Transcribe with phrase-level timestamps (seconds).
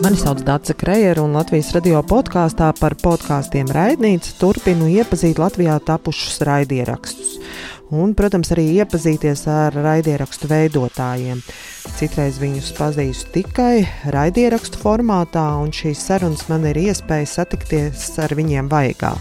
[0.00, 6.40] Mani sauc Dārsa Krejera, un Latvijas radio podkāstā par podkāstiem raidnīca turpinu iepazīt Latvijā tapušus
[6.48, 7.34] raidierakstus.
[7.92, 11.44] Un, protams, arī iepazīties ar raidierakstu veidotājiem.
[11.98, 13.84] Citreiz viņus pazīstu tikai
[14.14, 19.12] raidierakstu formātā, un šīs sarunas man ir iespēja satikties ar viņiem vaigā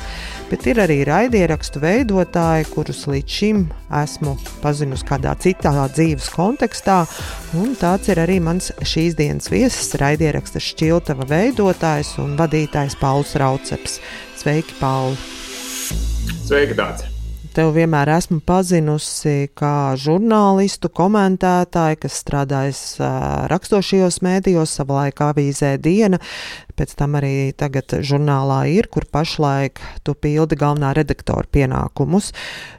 [0.50, 3.66] bet ir arī raidierakstu veidotāji, kurus līdz šim
[4.02, 7.02] esmu pazinusi kādā citā dzīves kontekstā.
[7.82, 14.00] Tāds ir arī mans šīs dienas viesis, raidieraksta šķiltava veidotājs un vadītājs Pauls Rauceps.
[14.40, 15.18] Sveiki, Pauli!
[16.46, 17.09] Sveiki, tāds!
[17.60, 22.80] Tev vienmēr esmu pazinusi kā žurnālistu, komentētāju, kas strādājis
[23.52, 26.22] rakstošajos mēdījos, savulaik avīzē Diena,
[26.80, 32.32] pēc tam arī tagad žurnālā ir, kur pašlaik tu pildi galvenā redaktora pienākumus.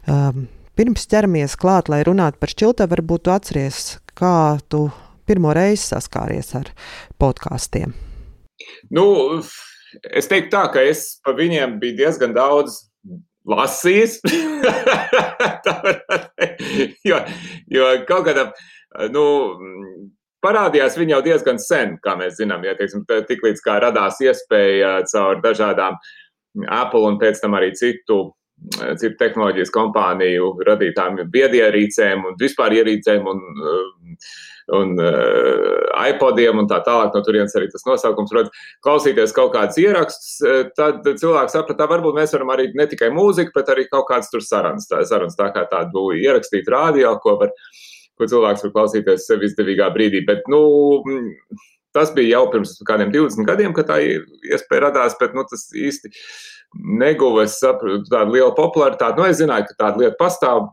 [0.08, 0.46] Um,
[0.80, 4.34] pirms ķeramies klāt, lai runātu par šķiltē, varbūt tu atceries, kā
[4.72, 4.86] tu
[5.28, 6.72] pirmo reizi saskāries ar
[7.20, 7.92] podkāstiem.
[8.88, 9.10] Nu,
[10.08, 12.86] es teiktu tā, ka es pa viņiem biju diezgan daudz
[13.48, 14.20] lasījis.
[17.08, 17.20] jo,
[17.72, 18.48] jo kaut kādā,
[19.14, 19.24] nu,
[20.44, 25.00] parādījās viņa jau diezgan sen, kā mēs zinām, ja teiksim, tik līdz kā radās iespēja
[25.10, 25.98] caur dažādām
[26.66, 28.22] Apple un pēc tam arī citu,
[29.00, 33.84] citu tehnoloģijas kompāniju radītām biedierīcēm un vispār ierīcēm un uh,
[34.70, 37.14] un uh, iPodiem un tā tālāk.
[37.14, 38.66] No turienes arī tas nosaukums rodas.
[38.84, 43.54] Klausīties kaut kādus ierakstus, eh, tad cilvēks saprata, varbūt mēs varam arī ne tikai mūziku,
[43.56, 44.88] bet arī kaut kādas tur sarunas.
[44.90, 47.52] Tā, sarunas, tā kā tādu ierakstīt rādio, ko, var,
[48.18, 50.22] ko cilvēks var klausīties sev izdevīgā brīdī.
[50.28, 50.62] Bet, nu,
[51.96, 56.12] tas bija jau pirms kādiem 20 gadiem, kad tā iespēja radās, bet nu, tas īsti
[57.00, 59.18] neguva tādu lielu popularitāti.
[59.18, 60.70] Nu, es zināju, ka tāda lieta pastāv,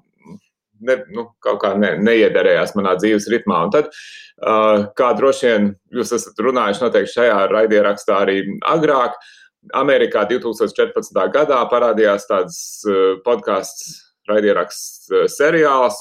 [0.81, 3.64] ne, nu, kaut kā ne, neiederējās manā dzīves ritmā.
[3.67, 9.17] Un tad, uh, kā droši vien jūs esat runājuši noteikti šajā raidierakstā arī agrāk,
[9.75, 11.17] Amerikā 2014.
[11.33, 13.98] gadā parādījās tāds uh, podkāsts,
[14.30, 15.99] raidieraksts uh, seriāls,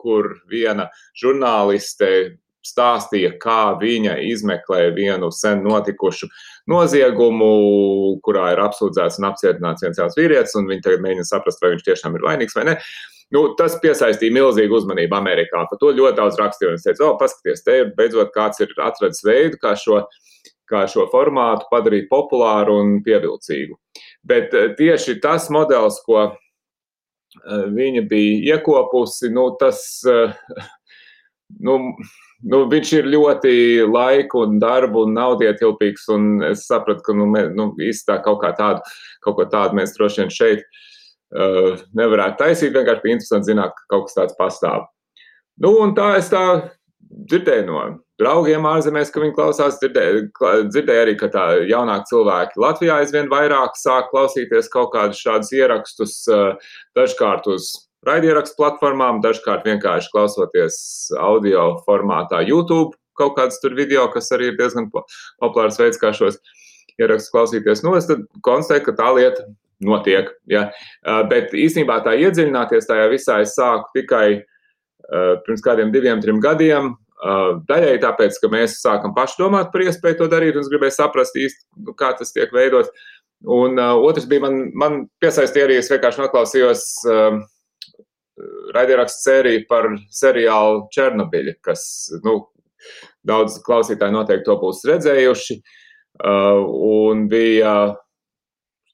[0.00, 0.88] kur viena
[1.18, 6.28] žurnāliste stāstīja, kā viņa izmeklē vienu sen notikušu
[6.70, 7.52] noziegumu,
[8.24, 11.86] kurā ir apsūdzēts un apcietināts viens jauns vīrietis, un viņi tagad mēģina saprast, vai viņš
[11.88, 12.76] tiešām ir vainīgs vai nē.
[13.34, 15.62] Nu, tas piesaistīja milzīgu uzmanību Amerikā.
[15.70, 16.74] Par to ļoti daudz rakstīja.
[16.74, 20.00] Es teicu, oh, paskatieties, te ir beidzot kāds ir atradis veidu, kā šo,
[20.70, 23.78] kā šo formātu padarīt populāru un pievilcīgu.
[24.26, 26.34] Bet eh, tieši tas modelis, ko eh,
[27.70, 30.34] viņa bija iekopusi, nu, tas, eh,
[31.70, 31.78] nu,
[32.42, 37.46] nu, viņš ir ļoti laiku un darbu un naudietilpīgs, un es sapratu, ka, nu, mē,
[37.54, 38.82] nu īstenībā kaut kā tādu,
[39.22, 40.86] kaut ko tādu mēs droši vien šeit uh,
[41.30, 42.74] nevarētu taisīt.
[42.74, 44.86] Vienkārši bija interesanti zināt, ka kaut kas tāds pastāv.
[45.60, 46.44] Nu, un tā es tā
[47.10, 47.82] dzirdēju no
[48.20, 49.78] draugiem ārzemēs, ka viņi klausās.
[49.80, 50.24] Dzirdēju,
[50.68, 56.16] dzirdēju arī, ka tā jaunāki cilvēki Latvijā aizvien vairāk sāk klausīties kaut kādus šādus ierakstus,
[56.30, 57.72] uh, dažkārt uz
[58.08, 60.78] raidierakstu platformām, dažkārt vienkārši klausoties
[61.20, 62.96] audio formātā YouTube.
[63.20, 66.38] Kaut kāds tur video, kas arī ir diezgan populārs veids, kā šos
[67.00, 67.82] ierakstus klausīties.
[67.84, 68.08] Nu, es
[68.46, 69.44] konstatēju, ka tā lieta
[69.84, 70.30] notiek.
[70.50, 70.68] Ja?
[71.30, 74.42] Bet īstenībā tā iedziļināties tajā visā es sāku tikai
[75.46, 76.92] pirms kādiem diviem, trim gadiem.
[77.68, 81.36] Daļai tāpēc, ka mēs sākam paši domāt par iespēju to darīt, un es gribēju saprast
[81.36, 82.92] īsti, nu, kā tas tiek veidots.
[83.48, 87.38] Un uh, otrs bija, man, man piesaistīja arī, es vienkārši noklausījos uh,
[88.76, 91.82] raidierakstu sēriju par seriālu Černobiļu, kas,
[92.24, 92.36] nu,
[93.26, 95.60] daudz klausītāji noteikti to būs redzējuši.
[96.20, 96.60] Uh,
[97.08, 97.74] un bija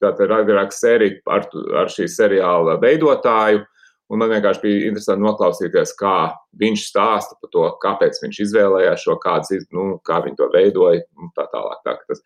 [0.07, 1.49] tāda raidījuma sērija ar,
[1.83, 3.65] ar šī seriāla veidotāju.
[4.07, 6.29] Un man vienkārši bija interesanti noklausīties, kā
[6.61, 11.33] viņš stāsta par to, kāpēc viņš izvēlējās šo, kādas, nu, kā viņi to veidoja un
[11.35, 11.81] tā tālāk.
[11.83, 12.23] Tā, tas,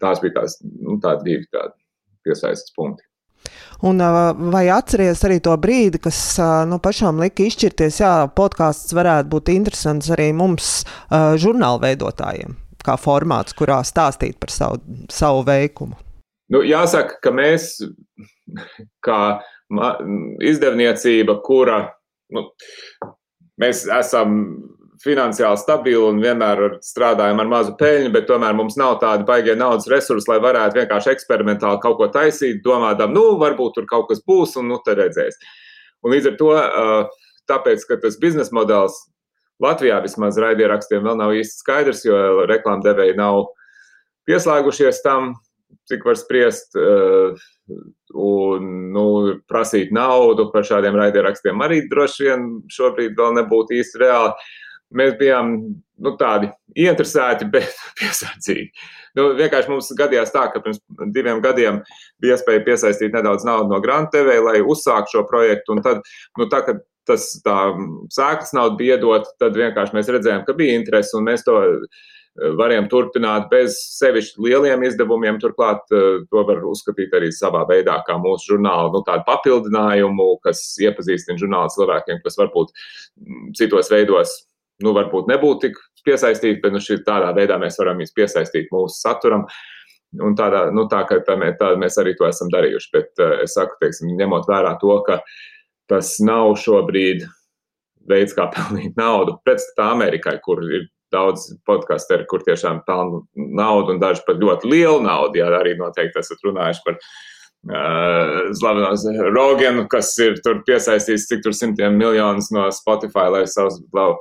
[0.00, 1.76] tās bija tās nu, tā divi tādi
[2.24, 3.04] piesaistes punkti.
[3.84, 4.00] Un,
[4.52, 6.18] vai atceries arī to brīdi, kas
[6.68, 10.82] nu, pašām lika izšķirties, jā, podkāsts varētu būt interesants arī mums,
[11.40, 14.80] žurnāla veidotājiem, kā formāts, kurā stāstīt par savu,
[15.12, 15.96] savu veikumu?
[16.50, 17.76] Nu, jāsaka, ka mēs,
[19.06, 19.20] kā
[20.42, 21.84] izdevniecība, kura
[22.34, 22.48] nu,
[23.60, 24.36] mēs esam
[25.00, 29.88] finansiāli stabili un vienmēr strādājam ar mazu peļņu, bet tomēr mums nav tādi baigie naudas
[29.88, 34.58] resursi, lai varētu vienkārši eksperimentāli kaut ko taisīt, domādam, nu, varbūt tur kaut kas būs,
[34.60, 35.38] un nu, te redzēs.
[36.04, 36.50] Un līdz ar to,
[37.48, 38.98] tāpēc, ka tas biznesa modelis
[39.60, 43.42] Latvijā vismaz raidierakstiem vēl nav īsti skaidrs, jo reklāmdevēji nav
[44.28, 45.34] pieslēgušies tam,
[45.90, 47.36] cik var spriest, uh,
[48.14, 49.04] un nu,
[49.50, 54.56] prasīt naudu par šādiem raidierakstiem arī droši vien šobrīd vēl nebūtu īsti reāli.
[54.90, 55.52] mēs bijām
[56.02, 58.70] nu, tādi ieinteresēti, bet piesardzīgi.
[59.18, 60.80] Nu, vienkārši mums gadījās tā, ka pirms
[61.14, 61.80] diviem gadiem
[62.22, 65.74] bija iespēja piesaistīt nedaudz naudu no Grant TV, lai uzsāktu šo projektu.
[65.74, 66.02] Un tad,
[66.38, 67.56] nu, tā, kad tas tā
[68.14, 71.56] sēklas nauda bija iedota, tad vienkārši mēs redzējām, ka bija interese un mēs to
[72.38, 75.40] varējām turpināt bez sevišķi lieliem izdevumiem.
[75.42, 81.40] Turklāt eh, to var uzskatīt arī savā veidā kā mūsu žurnāla nu, papildinājumu, kas iepazīstina
[81.40, 84.36] žurnālu cilvēkiem, kas varbūt mm, citos veidos
[84.84, 89.44] nu, varbūt nebūtu tik piesaistīti, bet nu, tādā veidā mēs varam viņus piesaistīt mūsu saturam.
[90.24, 92.88] Un tādā, nu, tā, tā, mē, tā mēs arī to esam darījuši.
[92.96, 95.20] Bet uh, es saku, teiksim, ņemot vērā to, ka
[95.90, 97.28] tas nav šobrīd
[98.10, 99.36] veids, kā pelnīt naudu.
[99.46, 105.02] Pretstatā Amerikai, kur ir daudz podkāstu, kur tiešām pelna naudu un daži pat ļoti lielu
[105.04, 105.40] naudu.
[105.40, 111.56] Jā, arī noteikti esat runājuši par uh, slavenos Rogenu, kas ir tur piesaistījis cik tur
[111.56, 114.14] simtiem miljonus no Spotify, lai savus, lau,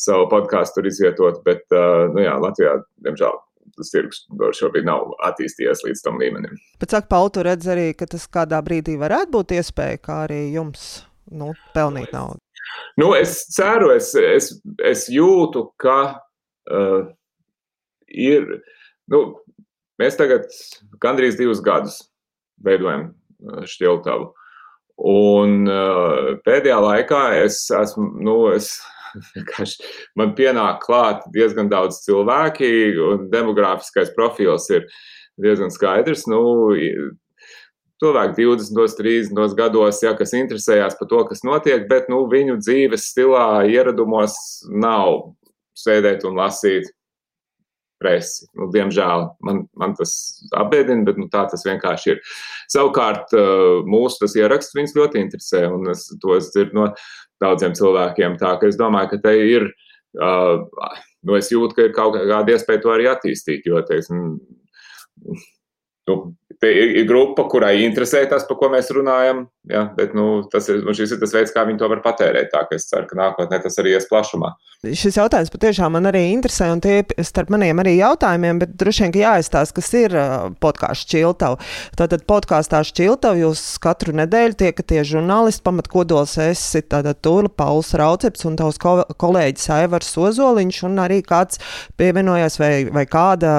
[0.00, 1.42] savu podkāstu tur izvietotu.
[1.46, 3.40] Bet, uh, nu jā, Latvijā, diemžēl.
[3.74, 4.20] Tas tirgus
[4.54, 6.60] šobrīd nav attīstījies līdz tam līmenim.
[6.78, 10.44] Bet, saka, Pauli, tu redz arī, ka tas kādā brīdī varētu būt iespēja, kā arī
[10.54, 11.02] jums
[11.34, 12.43] nu, pelnīt naudu.
[13.00, 14.50] Nu, es ceru, es, es,
[14.84, 15.98] es jūtu, ka
[16.70, 17.02] uh,
[18.08, 18.46] ir.
[19.10, 19.24] Nu,
[20.00, 20.48] mēs tagad
[21.02, 22.00] gandrīz divus gadus
[22.64, 23.10] veidojam
[23.68, 24.30] šķiltavu.
[25.10, 28.76] Un uh, pēdējā laikā es esmu, nu, es
[29.34, 32.70] vienkārši man pienāk klāt diezgan daudz cilvēki,
[33.02, 34.86] un demogrāfiskais profils ir
[35.42, 36.28] diezgan skaidrs.
[36.30, 36.40] Nu,
[38.02, 43.08] cilvēki 20, 30 gados, ja, kas interesējās par to, kas notiek, bet nu, viņu dzīves
[43.12, 44.36] stilā, ieradumos
[44.70, 45.34] nav
[45.78, 46.90] sēdēt un lasīt
[48.02, 48.48] presi.
[48.58, 50.12] Nu, diemžēl man, man tas
[50.58, 52.20] apbēdina, bet nu, tā tas vienkārši ir.
[52.72, 53.32] Savukārt,
[53.88, 56.90] mūsu tas ieraksts viņus ļoti interesē, un es to es dzirdu no
[57.42, 58.38] daudziem cilvēkiem.
[58.42, 59.70] Tā ka es domāju, ka te ir.
[60.14, 60.68] Uh,
[61.26, 64.36] nu, es jūtu, ka ir kaut kāda iespēja to arī attīstīt, jo, teiksim,
[66.06, 66.14] nu,
[66.68, 69.46] ir, ir grupa, kurai interesē tas, par ko mēs runājam.
[69.70, 72.50] Ja, bet nu, tas ir, šis ir tas veids, kā viņi to var patērēt.
[72.52, 74.52] Tā, es ceru, ka nākotnē tas arī ies plašumā.
[74.84, 79.14] Šis jautājums patiešām man arī interesē, un tie starp maniem arī jautājumiem, bet droši vien,
[79.22, 80.16] jāizstāsta, kas ir
[80.60, 81.56] podkāsts Čiltavu.
[81.96, 88.76] Tātad podkāstā Čiltavu jūs katru nedēļu tiekaties žurnālisti, pamatkodols esi Tūla Pauls Rauceps un tavs
[88.82, 91.62] ko kolēģis Aivars Ozoliņš, un arī kāds
[91.96, 93.54] pievienojās vai, vai kāda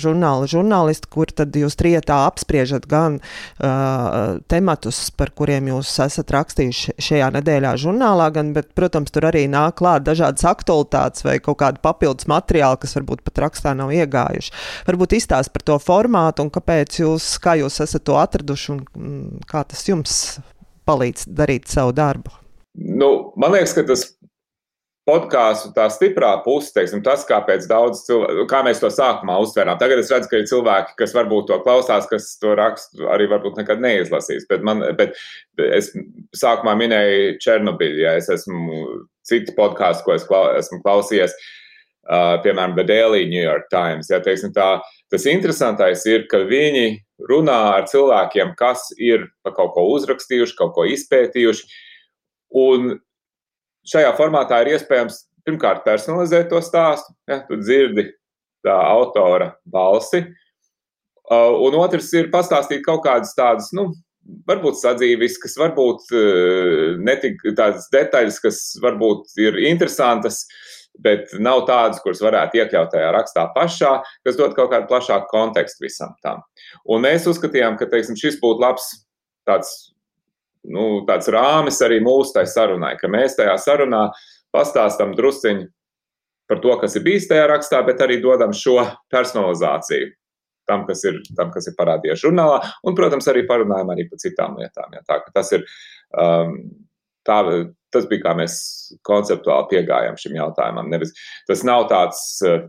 [0.00, 6.96] žurnāla žurnālisti, kur tad jūs trietā apspriežat gan uh, tematus, par kuriem jūs esat rakstījuši
[6.98, 11.82] šajā nedēļā žurnālā, gan, bet, protams, tur arī nāk klāt dažādas aktualitātes vai kaut kādi
[11.82, 14.54] papildus materiāli, kas varbūt pat rakstā nav iegājuši.
[14.90, 19.44] Varbūt izstāst par to formātu un kāpēc jūs, kā jūs esat to atraduši un mm,
[19.48, 20.16] kā tas jums
[20.88, 22.34] palīdz darīt savu darbu.
[22.72, 24.06] Nu, man liekas, ka tas
[25.08, 29.80] podkāstu tā stiprā puse, teiksim, tas, kāpēc daudz cilvēku, kā mēs to sākumā uztvērām.
[29.80, 33.58] Tagad es redzu, ka ir cilvēki, kas varbūt to klausās, kas to rakstu arī varbūt
[33.58, 34.46] nekad neizlasīs.
[34.50, 35.18] Bet, man, bet
[35.58, 35.90] es
[36.38, 38.78] sākumā minēju Černobiļu, ja es esmu
[39.26, 41.34] citu podkāstu, ko es klau, esmu klausījies.
[42.02, 44.08] Uh, piemēram, The Daily New York Times.
[44.10, 46.96] Ja, teiksim, tā, tas interesantais ir, ka viņi
[47.30, 51.68] runā ar cilvēkiem, kas ir kaut ko uzrakstījuši, kaut ko izpētījuši.
[52.58, 52.96] Un
[53.88, 57.14] šajā formātā ir iespējams pirmkārt personalizēt to stāstu.
[57.30, 58.10] Ja, tu dzirdi
[58.66, 60.24] tā autora balsi.
[61.32, 63.88] Uh, un otrs ir pastāstīt kaut kādas tādas, nu,
[64.48, 70.42] varbūt sadzīviskas, varbūt uh, netik tādas detaļas, kas varbūt ir interesantas,
[71.02, 73.94] bet nav tādas, kuras varētu iekļaut tajā rakstā pašā,
[74.26, 76.42] kas dod kaut kādu plašāku kontekstu visam tam.
[76.84, 78.90] Un mēs uzskatījām, ka teiksim, šis būtu labs
[79.48, 79.91] tāds
[80.70, 84.08] nu, tāds rāmis arī mūsu tai sarunai, ka mēs tajā sarunā
[84.54, 85.68] pastāstam drusciņu
[86.50, 88.80] par to, kas ir bijis tajā rakstā, bet arī dodam šo
[89.12, 90.10] personalizāciju
[90.68, 94.58] tam, kas ir, tam, kas ir parādījies žurnālā, un, protams, arī parunājam arī par citām
[94.60, 94.92] lietām.
[94.94, 95.64] Ja, tā, tas, ir,
[96.22, 96.54] um,
[97.26, 97.38] tā,
[97.94, 98.54] tas bija kā mēs
[99.06, 100.90] konceptuāli piegājām šim jautājumam.
[100.92, 101.14] Nevis,
[101.50, 102.68] tas nav tāds uh,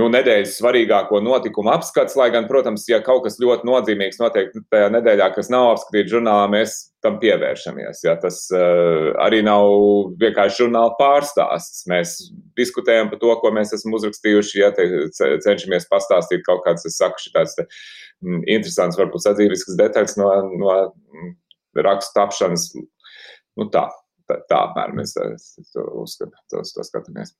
[0.00, 2.16] nu, nedēļas svarīgāko notikumu apskats.
[2.18, 6.46] Lai gan, protams, ja kaut kas ļoti nozīmīgs notiek tajā nedēļā, kas nav apskatīts žurnālā,
[6.52, 8.02] mēs tam pievēršamies.
[8.06, 8.16] Ja?
[8.20, 9.68] Tas uh, arī nav
[10.20, 11.84] vienkārši žurnāla pārstāsts.
[11.90, 12.16] Mēs
[12.58, 17.58] diskutējam par to, ko mēs esam uzrakstījuši, ja cenšamies pastāstīt kaut kādas, es saku, šitās
[17.58, 17.68] te,
[18.24, 20.32] m, interesants, varbūt sadzīviskas detaļas no,
[20.64, 22.70] no rakstu tapšanas.
[23.60, 23.86] Nu, tā,
[24.30, 25.30] tā, tā apmēram mēs to,
[25.74, 27.36] to, to skatāmies.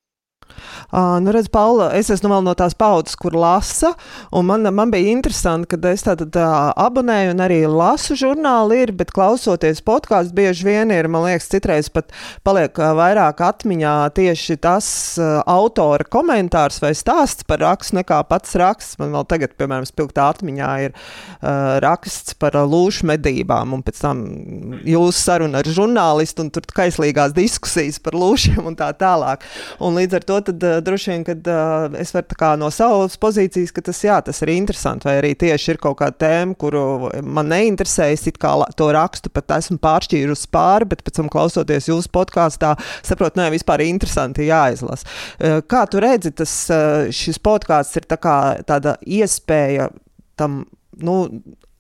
[0.91, 3.93] Uh, nu, redz, Paula, es esmu vēl no tās paudzes, kur lasa,
[4.33, 9.13] man, man bija interesanti, ka es tātad uh, abonēju un arī lasu žurnālu ir, bet
[9.15, 12.11] klausoties podkāstu bieži vien ir, man liekas, citreiz pat
[12.47, 14.91] paliek uh, vairāk atmiņā tieši tas
[15.21, 18.99] uh, autora komentārs vai stāsts par rakstu nekā pats raksts.
[19.01, 24.03] Man vēl tagad, piemēram, spilgtā atmiņā ir uh, raksts par uh, lūšu medībām, un pēc
[24.03, 24.25] tam
[24.87, 29.45] jūsu saruna ar žurnālistu, un tur kaislīgās diskusijas par lūšiem un tā tālāk.
[29.81, 33.73] Un līdz ar to tad, uh, droši vien, kad uh, es varu no savas pozīcijas,
[33.77, 36.83] ka tas, jā, tas ir interesanti, vai arī tieši ir kaut kāda tēma, kuru
[37.23, 42.13] man neinteresē, es kā to rakstu pat esmu pāršķīrusi pāri, bet pēc tam klausoties jūsu
[42.15, 42.75] podkāstā,
[43.07, 45.09] saprotu, nē, vispār interesanti jāizlasa.
[45.39, 46.53] Uh, kā tu redzi, tas
[47.15, 48.37] šis podkāsts ir tā kā
[48.69, 49.91] tāda iespēja
[50.41, 50.65] tam,
[51.01, 51.17] nu,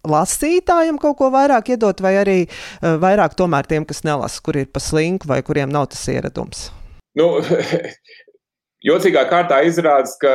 [0.08, 4.70] lasītājiem kaut ko vairāk iedot, vai arī uh, vairāk tomēr tiem, kas nelasa, kur ir
[4.72, 6.68] pa slinku vai kuriem nav tas ieradums?
[7.18, 7.40] Nu,
[8.86, 10.32] Jocīgā kārtā izrādās, ka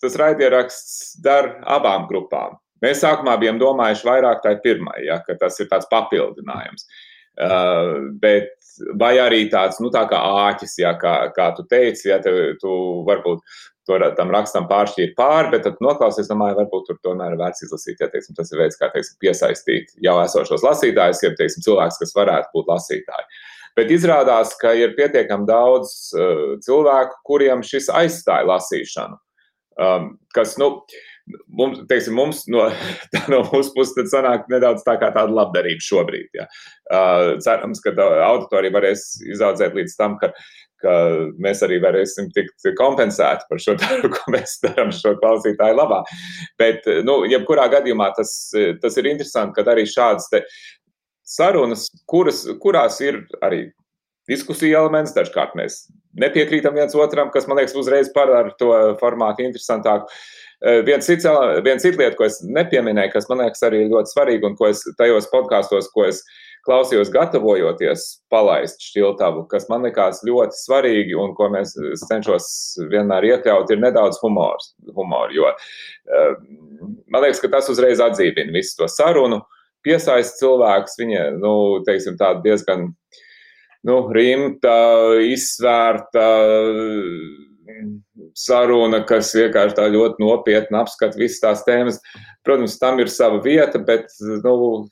[0.00, 2.56] tas raidieraksts der abām grupām.
[2.84, 6.86] Mēs sākumā bijām domājuši vairāk tai pirmai, ja, ka tas ir tāds papildinājums.
[7.36, 8.54] Uh, bet,
[9.00, 12.70] vai arī tāds, nu, tā kā āķis, ja, kā, kā tu teici, ja te, tu
[13.08, 13.42] varbūt
[13.88, 18.00] to, tam rakstam pāršķīri pāri, bet tad noklausies, domāju, varbūt tur tomēr ir vērts izlasīt,
[18.00, 22.16] ja teiksim, tas ir veids, kā teiksim, piesaistīt jau esošos lasītājus, ja teiksim, cilvēks, kas
[22.16, 23.28] varētu būt lasītāji.
[23.28, 29.20] Uh, Bet izrādās, ka ir pietiekami daudz uh, cilvēku, kuriem šis aizstāja lasīšanu.
[29.76, 30.70] Um, kas, nu,
[31.46, 32.68] mums, teiksim, mums no,
[33.32, 36.30] no mūsu puses sanāk nedaudz tā kā tāda labdarība šobrīd.
[36.38, 36.46] Ja.
[36.88, 37.92] Uh, cerams, ka
[38.30, 40.32] auditorija varēs izaudzēt līdz tam, ka,
[40.80, 40.94] ka
[41.42, 46.00] mēs arī varēsim tikt kompensēti par šo darbu, ko mēs darām šo klausītāju labā.
[46.60, 48.32] Bet, nu, jebkurā gadījumā tas,
[48.80, 50.32] tas ir interesanti, ka arī šādas
[51.26, 53.66] sarunas, kuras, kurās ir arī
[54.30, 55.14] diskusija elements.
[55.16, 55.84] Dažkārt mēs
[56.20, 60.10] nepiekrītam viens otram, kas man liekas uzreiz padara to formātu interesantāku.
[60.86, 61.26] Viens cits,
[61.66, 64.80] viens cits lieta, ko es nepieminēju, kas man liekas arī ļoti svarīgi, un ko es
[64.96, 66.22] tajos podkāstos, ko es
[66.66, 72.48] klausījos, gatavojoties palaist šķiltavu, kas man likās ļoti svarīgi un ko mēs cenšos
[72.90, 76.32] vienmēr iekļaut, ir nedaudz humors, humor, jo eh,
[77.12, 79.44] man liekas, ka tas uzreiz atdzīvina visu to sarunu
[79.86, 80.98] piesaista cilvēkus.
[81.00, 81.54] Viņa, nu,
[81.86, 82.88] teiksim, diezgan
[83.86, 84.76] nu, rimta,
[85.22, 86.28] izsvērta
[88.36, 92.00] saruna, kas vienkārši tā ļoti nopietni apskata visas tās tēmas.
[92.46, 94.10] Protams, tam ir sava vieta, bet
[94.44, 94.86] nu,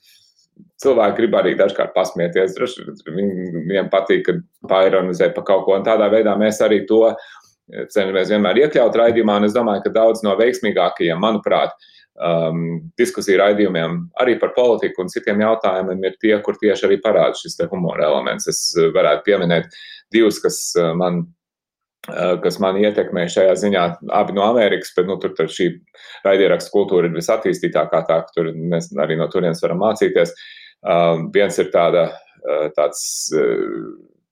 [0.83, 2.57] cilvēki grib arī dažkārt pasmieties.
[3.07, 7.03] Viņiem patīk, kad paironizē pa kaut ko, un tādā veidā mēs arī to
[7.65, 9.39] cenšamies vienmēr iekļaut raidījumā.
[9.47, 11.73] Es domāju, ka daudz no veiksmīgākajiem, manuprāt,
[12.15, 12.65] um,
[12.99, 17.59] diskusiju raidījumiem arī par politiku un citiem jautājumiem ir tie, kur tieši arī parāda šis
[17.71, 18.47] humora elements.
[18.51, 19.73] Es uh, varētu pieminēt
[20.13, 21.25] divus, kas uh, man.
[22.05, 25.71] Uh, kas man ietekmē šajā ziņā, abi no Amerikas, bet nu, tur, tur šī
[26.21, 30.35] raidierakstu kultūra ir visattīstītākā, tā ka tur mēs arī no turienes varam mācīties.
[30.85, 32.11] Um, viens ir tāda,
[32.77, 33.01] tāds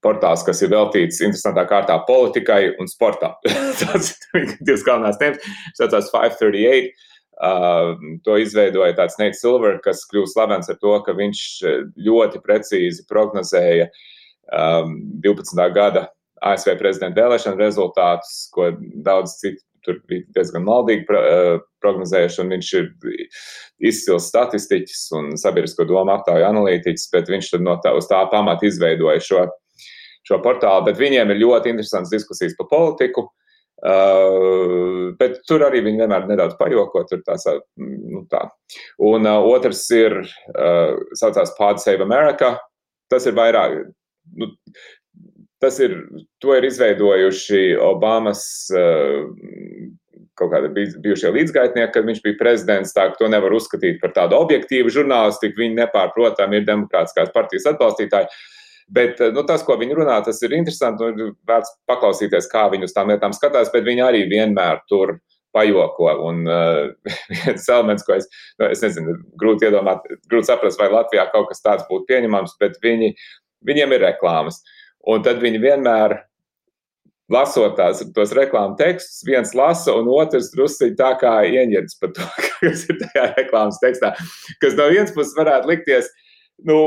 [0.03, 3.33] portāls, kas ir veltīts interesantā kārtā politikai un sportam.
[3.79, 5.49] Tas ir divas galvenās tēmas.
[5.73, 7.12] Tas saucās 538.
[7.33, 11.39] Uh, to izveidoja tāds Nate Silver, kas kļūst slavens ar to, ka viņš
[12.05, 13.87] ļoti precīzi prognozēja
[14.53, 15.63] um, 12.
[15.73, 16.07] gada
[16.43, 18.69] ASV prezidenta vēlēšanu rezultātus, ko
[19.05, 21.05] daudz citu tur bija diezgan maldīgi
[21.83, 22.89] prognozējuši, un viņš ir
[23.89, 29.23] izcils statistiķis un sabiedrisko domu aptauju analītiķis, bet viņš no tā, uz tā pamata izveidoja
[29.23, 29.45] šo,
[30.27, 30.87] šo portālu.
[30.87, 33.27] Bet viņiem ir ļoti interesants diskusijas par politiku.
[33.83, 37.01] Uh, bet tur arī viņi vienmēr nedaudz pajoko.
[37.11, 37.43] Tās,
[37.75, 38.45] nu, tā.
[39.03, 40.21] Un uh, otrs ir,
[40.53, 42.55] uh, saucās Pod Save America.
[43.11, 43.91] Tas ir vairāk,
[44.39, 44.47] nu,
[45.61, 45.97] tas ir,
[46.41, 49.27] to ir izveidojuši Obamas uh,
[50.39, 52.95] kaut kādi bijušie līdzgaitnieki, kad viņš bija prezidents.
[52.95, 55.59] Tā to nevar uzskatīt par tādu objektīvu žurnālistiku.
[55.59, 58.31] Viņi nepārprotami ir demokrātiskās partijas atbalstītāji.
[58.31, 58.62] Uh,
[58.93, 61.11] Bet eh, nu, tas, ko viņi runā, tas ir interesanti.
[61.17, 65.17] Nu, vērts paklausīties, kā viņi uz tām lietām skatās, bet viņi arī vienmēr tur
[65.53, 66.09] pajoko.
[66.27, 71.25] Un uh, viens elements, ko es, nu, es nezinu, grūti iedomāt, grūti saprast, vai Latvijā
[71.33, 73.13] kaut kas tāds būtu pieņemams, bet viņi,
[73.69, 74.61] viņiem ir reklāmas.
[75.09, 76.21] Un tad viņi vienmēr
[77.33, 82.27] lasot tās, tos reklāmas tekstus, viens lasa, un otrs druskuļi tā kā ieņemts par to,
[82.61, 84.13] kas ir tajā reklāmas tekstā.
[84.61, 86.11] Kas no vienas puses varētu likties,
[86.67, 86.77] nu,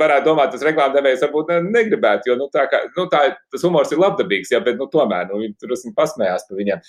[0.00, 4.00] varētu domāt, tas reklāmdevējs varbūt negribētu, jo nu, tā kā, nu, tā, tas humors ir
[4.02, 6.80] labdabīgs, jā, bet nu, tomēr nu, viņi tur pasmējās par viņiem.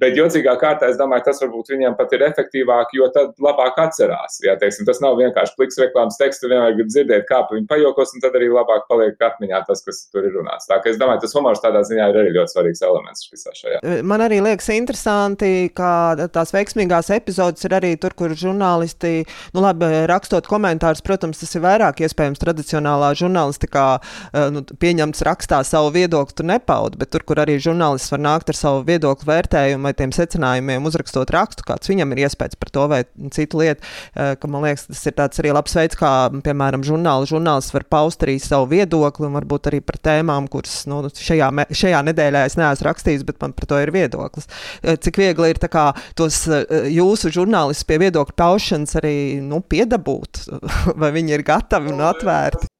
[0.00, 4.38] Bet jocīgā kārtā es domāju, tas varbūt viņiem pat ir efektīvāk, jo tad labāk atcerās.
[4.44, 8.24] Jā, teiksim, tas nav vienkārši pliks reklāmas teksts, vienmēr gribi dzirdēt, kā viņi pajokos, un
[8.24, 10.70] tad arī labāk paliek atmiņā tas, kas tur ir runāts.
[10.70, 13.82] Tā kā es domāju, tas humors tādā ziņā ir arī ļoti svarīgs elements visā šajā.
[14.06, 15.90] Man arī liekas interesanti, ka
[16.32, 21.66] tās veiksmīgās epizodes ir arī tur, kur žurnālisti, nu labi, rakstot komentārus, protams, tas ir
[21.70, 23.86] vairāk iespējams tradicionālā žurnālistikā,
[24.32, 28.52] eh, nu, pieņemts rakstā savu viedokli, tu nepaudi, bet tur, kur arī žurnālists var nākt
[28.52, 32.86] ar savu viedokli vērtējumu vai tiem secinājumiem, uzrakstot rakstu, kāds viņam ir iespējas par to
[32.90, 33.02] vai
[33.34, 33.82] citu lietu,
[34.14, 37.84] eh, ka man liekas, tas ir tāds arī labs veids, kā, piemēram, žurnāli, žurnālists var
[37.90, 42.56] paust arī savu viedokli un varbūt arī par tēmām, kuras nu, šajā, šajā nedēļā es
[42.56, 44.48] neesmu rakstījis, bet man par to ir viedoklis.
[44.82, 46.46] Eh, cik viegli ir kā, tos
[46.90, 50.46] jūsu žurnālistus pie viedokļu paušanas arī nu, piedabūt,
[51.00, 51.59] vai viņi ir gatavi
[51.90, 52.70] un atvērti?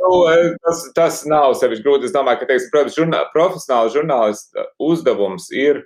[0.00, 0.24] Nu,
[0.64, 2.08] tas, tas nav sevišķi grūti.
[2.08, 5.82] Es domāju, ka, teiksim, protams, žurnā, profesionāla žurnālista uzdevums ir,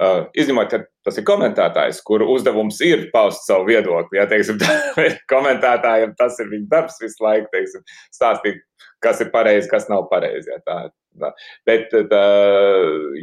[0.00, 4.16] uh, izņemot, ka tas ir komentētājs, kuru uzdevums ir paust savu viedokli.
[4.18, 4.78] Ja, teiksim, tā,
[5.34, 7.84] komentētājiem tas ir viņa darbs visu laiku, teiksim,
[8.16, 8.64] stāstīt,
[9.04, 10.50] kas ir pareizi, kas nav pareizi.
[10.54, 10.78] Ja, tā,
[11.20, 11.34] tā.
[11.68, 12.24] Bet, tā,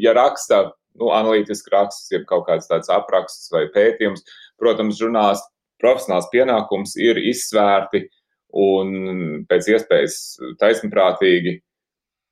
[0.04, 0.68] ja raksta,
[1.02, 4.22] nu, analītiski raksts, ir kaut kāds tāds apraksts vai pētījums,
[4.62, 5.50] protams, žurnālists
[5.82, 8.08] profesionāls pienākums ir izsvērti
[8.56, 10.18] un pēc iespējas
[10.62, 11.60] taisnprātīgi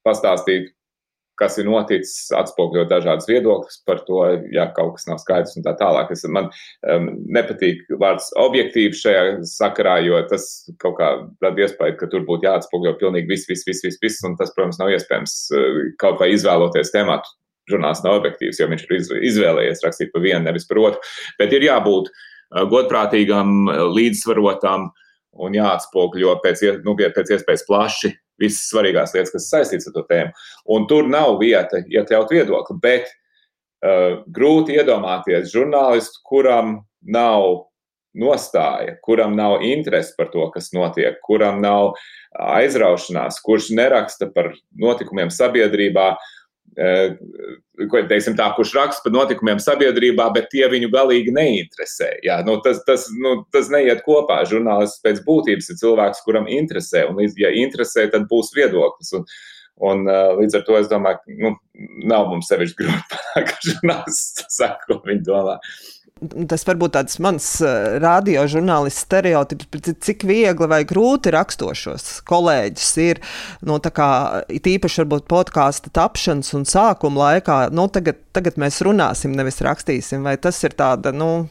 [0.05, 0.71] pastāstīt,
[1.39, 4.21] kas ir noticis, atspogļot dažādas viedokļas par to,
[4.55, 6.13] ja kaut kas nav skaidrs un tā tālāk.
[6.15, 10.47] Es, man um, nepatīk vārds objektīvs šajā sakarā, jo tas
[10.81, 11.09] kaut kā
[11.43, 14.79] rada iespēju, ka tur būtu jāatspogļo pilnīgi viss, viss, viss, viss, viss, un tas, protams,
[14.79, 17.35] nav iespējams uh, kaut vai izvēloties tematu.
[17.65, 21.15] Žurnāls nav objektīvs, jo viņš ir izvēlējies rakstīt par vienu, nevis par otru.
[21.41, 23.65] Bet ir jābūt uh, godprātīgam,
[23.97, 25.04] līdzsvarotam, uh,
[25.35, 30.47] un jāatspogļo pēc, nu, pēc iespējas plaši visas svarīgās lietas, kas saistītas ar to tēmu.
[30.75, 37.65] Un tur nav vieta iekļaut viedokli, bet uh, grūti iedomāties žurnālistu, kuram nav
[38.15, 41.93] nostāja, kuram nav interesi par to, kas notiek, kuram nav
[42.39, 46.13] aizraušanās, kurš neraksta par notikumiem sabiedrībā,
[46.75, 47.15] Eh,
[48.09, 52.09] teiksim, tā, kurš raksta par notikumiem sabiedrībā, bet tie viņu galīgi neinteresē.
[52.25, 54.41] Jā, nu, tas, tas, nu, tas neiet kopā.
[54.49, 59.13] Žurnālists pēc būtības ir cilvēks, kuram interesē, un, ja interesē, tad būs viedoklis.
[59.15, 59.23] Un,
[59.87, 61.55] un, uh, līdz ar to es domāju, ka nu,
[62.11, 65.55] nav mums sevišķi grūti panākt, ka žurnālists saka, ko viņi domā.
[65.55, 65.95] Uh,
[66.47, 73.19] tas varbūt tāds mans uh, radiožurnālists stereotips, cik viegli vai grūti rakstošos kolēģis ir,
[73.67, 74.07] nu, tā kā
[74.47, 80.37] tīpaši varbūt podkāstu tapšanas un sākuma laikā, nu, tagad, tagad mēs runāsim, nevis rakstīsim, vai
[80.39, 81.49] tas ir tāda, nu,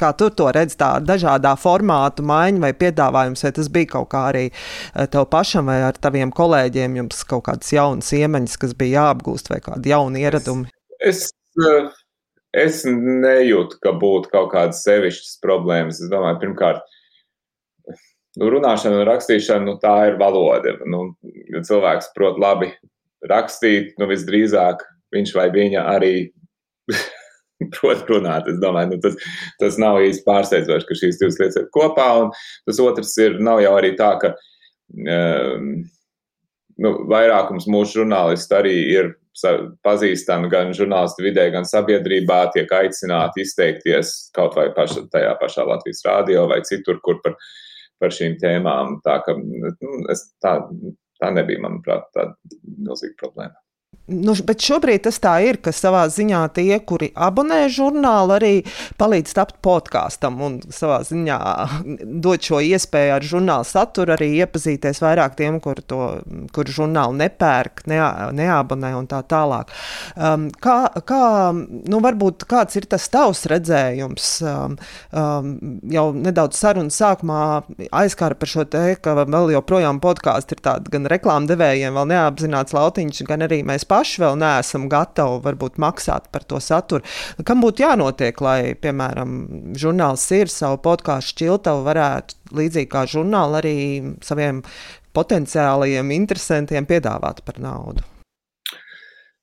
[0.00, 4.24] kā tu to redz, tā dažādā formātu maiņa vai piedāvājums, vai tas bija kaut kā
[4.30, 9.02] arī eh, tev pašam vai ar taviem kolēģiem, jums kaut kādas jaunas iemaņas, kas bija
[9.02, 10.72] jāapgūst vai kādi jauni ieradumi?
[11.04, 11.92] Es, es uh
[12.56, 16.00] es nejūtu, ka būtu kaut kādas sevišķas problēmas.
[16.02, 16.84] Es domāju, pirmkārt,
[18.40, 20.76] nu, runāšana un rakstīšana, nu, tā ir valoda.
[20.88, 21.10] Nu,
[21.52, 22.72] ja cilvēks prot labi
[23.26, 26.14] rakstīt, nu, visdrīzāk viņš vai viņa arī
[27.76, 28.48] prot runāt.
[28.52, 29.18] Es domāju, nu, tas,
[29.60, 32.08] tas nav īsti pārsteidzoši, ka šīs divas lietas ir kopā.
[32.24, 32.32] Un
[32.68, 34.34] tas otrs ir, nav jau arī tā, ka
[34.96, 35.70] um,
[36.82, 39.14] nu, vairākums mūsu žurnālisti arī ir
[39.86, 46.04] pazīstami gan žurnālistu vidē, gan sabiedrībā, tiek aicināti izteikties kaut vai paša, tajā pašā Latvijas
[46.06, 47.36] rādio vai citur, kur par,
[48.00, 49.00] par šīm tēmām.
[49.04, 50.58] Tā, ka, nu, es, tā,
[51.20, 53.65] tā nebija, manuprāt, tāda milzīga problēma.
[54.06, 58.50] Nu, bet šobrīd tas tā ir, ka savā ziņā tie, kuri abonē žurnālu, arī
[59.02, 61.38] palīdz tapt podkāstam un savā ziņā
[62.22, 66.20] dot šo iespēju ar žurnālu saturu, arī iepazīties vairāk tiem, kur to
[66.54, 67.98] kur žurnālu nepērk, ne,
[68.38, 69.74] neabonē un tā tālāk.
[70.14, 74.30] Um, kā, kā, nu, varbūt kāds ir tas tavs redzējums?
[74.46, 74.78] Um,
[75.10, 75.50] um,
[75.90, 77.42] jau nedaudz sarunas sākumā
[77.90, 83.26] aizkāra par šo te, ka vēl joprojām podkāsti ir tādi gan reklāmdevējiem vēl neapzināts lautiņš,
[83.26, 87.04] gan arī mēs paši paši vēl neesam gatavi varbūt maksāt par to saturu.
[87.44, 89.38] Kam būtu jānotiek, lai, piemēram,
[89.76, 93.78] žurnāls ir savu podkāstu šķiltavu varētu līdzīgi kā žurnāli arī
[94.24, 94.62] saviem
[95.16, 98.04] potenciālajiem interesantiem piedāvāt par naudu?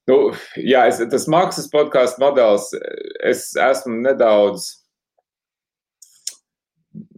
[0.08, 2.74] Nu, jā, es, tas maksas podkāstu modelis,
[3.24, 4.83] es esmu nedaudz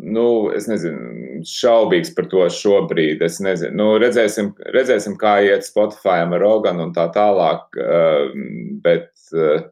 [0.05, 3.23] nu, es nezinu, šaubīgs par to šobrīd.
[3.25, 7.79] Es nezinu, nu, redzēsim, redzēsim, kā iet Spotify ar Roganu un tā tālāk.
[7.79, 8.35] Eh,
[8.85, 9.65] bet eh,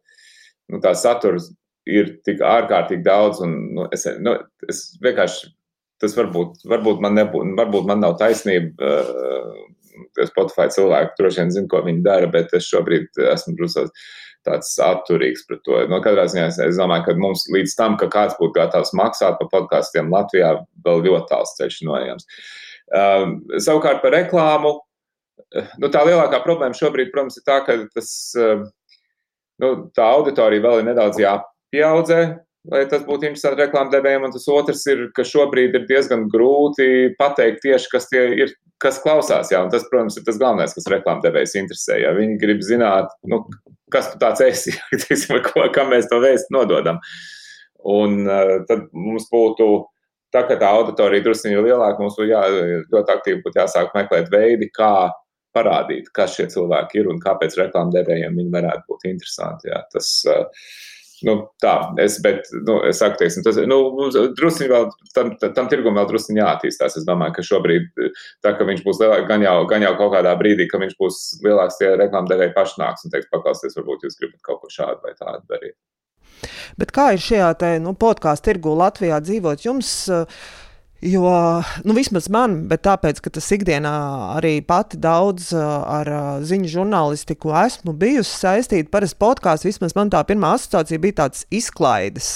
[0.72, 1.42] nu, tā satura
[1.90, 4.38] ir tik ārkārtīgi daudz, un nu, es, nu,
[4.70, 5.52] es vienkārši
[6.04, 8.92] tas varbūt, varbūt, man nebū, varbūt man nav taisnība.
[10.26, 13.86] Spotify cilvēki droši vien zina, ko viņi dara, bet es šobrīd esmu drusku
[14.48, 15.80] tāds atturīgs pret to.
[15.92, 19.40] No katrā ziņā es, es domāju, ka mums līdz tam, ka kāds būtu gatavs maksāt
[19.40, 22.28] par podkāstiem Latvijā, vēl ļoti tāls ceļš nojams.
[22.94, 24.78] Um, savukārt par reklāmu.
[25.82, 28.10] Nu, tā lielākā problēma šobrīd, protams, ir tā, ka tas,
[29.62, 32.20] nu, tā auditorija vēl ir nedaudz jāpieaudzē,
[32.72, 34.28] lai tas būtu interesanti reklāmdevējiem.
[34.28, 39.02] Un tas otrs ir, ka šobrīd ir diezgan grūti pateikt tieši, kas tie ir, kas
[39.04, 39.52] klausās.
[39.54, 42.00] Jā, un tas, protams, ir tas galvenais, kas reklāmdevējs interesē.
[42.04, 42.14] Jā.
[42.18, 43.44] Viņi grib zināt, nu,
[43.94, 44.76] kas tu tāds esi,
[45.50, 47.02] ko, kam mēs to vēstu nododam.
[47.84, 49.68] Un uh, tad mums būtu,
[50.32, 52.46] tā kā tā auditorija drusku ir lielāka, mums jā,
[52.94, 55.12] ļoti aktīvi būtu jāsāk meklēt veidi, kā
[55.54, 59.70] parādīt, kas šie cilvēki ir un kāpēc reklāmdevējiem viņi varētu būt interesanti.
[59.70, 59.84] Jā.
[59.92, 60.72] Tas, uh,
[61.24, 63.78] Nu, tā, es, bet, nu, es saku, teiksim, tas, nu,
[64.38, 66.98] drusciņi vēl, tam, tam tirgum vēl drusciņi jāattīstās.
[67.00, 67.88] Es domāju, ka šobrīd,
[68.44, 71.22] tā, ka viņš būs lielāks, gan jau, gan jau kaut kādā brīdī, ka viņš būs
[71.46, 75.16] lielāks, tie reklāmdevēji paši nāks un teiks, paklausieties, varbūt jūs gribat kaut ko šādu vai
[75.16, 75.78] tādu darīt.
[76.80, 79.64] Bet kā ir šajā te, nu, podkāstu tirgu Latvijā dzīvot?
[79.64, 80.44] Jums, uh,
[81.04, 83.92] Jo, nu, vismaz man, bet tāpēc, ka tas ikdienā
[84.38, 86.08] arī pati daudz ar
[86.48, 88.88] ziņu žurnālistiku esmu bijusi saistīta.
[88.94, 92.30] Parasti podkāsts, vismaz man tā pirmā asociācija bija tāds izklaides.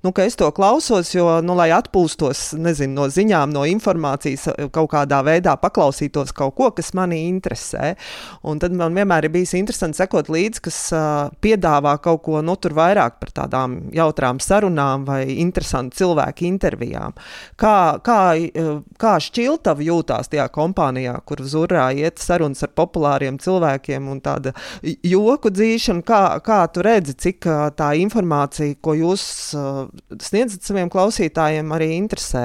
[0.00, 4.88] Nu, ka es to klausos, jo, nu, lai atpūstos nezinu, no ziņām, no informācijas, kaut
[4.94, 7.92] kādā veidā paklausītos kaut ko, kas mani interesē.
[8.40, 12.56] Un tad man vienmēr ir bijis interesanti sekot līdzi, kas uh, piedāvā kaut ko nu,
[12.56, 17.12] vairāk par tādām jautrām sarunām vai interesantu cilvēku intervijām.
[17.60, 23.38] Kā, kā kā, eh, kā šķiltava jūtās tajā kompānijā, kur zurā iet sarunas ar populāriem
[23.38, 29.24] cilvēkiem un tāda joku dzīšana, kā, kā tu redzi, cik eh, tā informācija, ko jūs
[29.56, 29.86] uh,
[30.20, 32.44] sniedzat saviem klausītājiem, arī interesē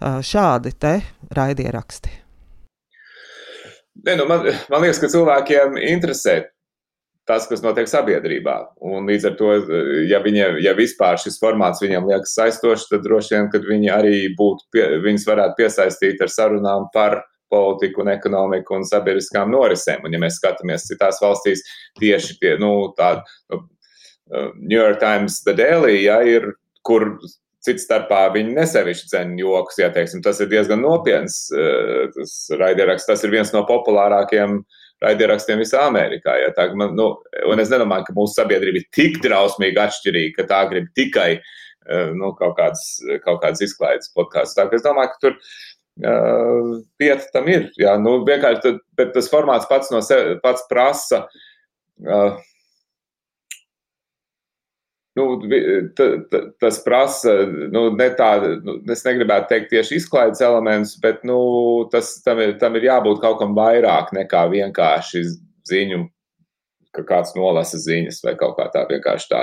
[0.00, 0.92] šādi te
[1.34, 2.12] raidieraksti?
[4.04, 6.40] Ne, nu man, man liekas, ka cilvēkiem interesē
[7.28, 8.56] tas, kas notiek sabiedrībā.
[8.84, 9.50] Un līdz ar to,
[10.08, 14.16] ja, viņa, ja vispār šis formāts viņam liekas saistošs, tad droši vien, kad viņi arī
[14.38, 20.04] būtu, pie, viņas varētu piesaistīt ar sarunām par politiku un ekonomiku un sabiedriskām norisēm.
[20.04, 21.64] Un ja mēs skatāmies citās valstīs
[22.00, 23.64] tieši pie, nu, tāda, nu,
[24.60, 26.50] New York Times The Daily, ja, ir,
[26.84, 27.16] kur
[27.64, 33.08] cits starpā viņi nesevišķi dzen joks, ja teiksim, tas ir diezgan nopietns, uh, tas raidieraksts,
[33.08, 36.36] tas ir viens no populārākiem uh, raidierakstiem visā Amerikā.
[36.40, 37.10] Ja, tā, man, nu,
[37.60, 42.32] es nedomāju, ka mūsu sabiedrība ir tik drausmīgi atšķirīga, ka tā grib tikai eh, nu,
[42.38, 42.88] kaut kādas,
[43.26, 44.74] kaut kādas izklaides podkāstus.
[44.74, 47.68] Es domāju, ka tur uh, vieta tam ir.
[47.80, 48.76] Jā, nu, vienkārši
[49.14, 51.24] tas formāts pats no sevis pats prasa.
[52.02, 52.40] Uh,
[55.14, 55.40] nu,
[55.96, 57.34] t, t, tas prasa,
[57.70, 61.38] nu, ne tādu, nu, es negribētu teikt tieši izklaides elements, bet nu,
[61.92, 65.22] tas, tam, ir, tam ir jābūt kaut kam vairāk nekā vienkārši
[65.70, 66.00] ziņu,
[66.94, 69.40] ka kāds nolasa ziņas vai kaut kā tā vienkārši tā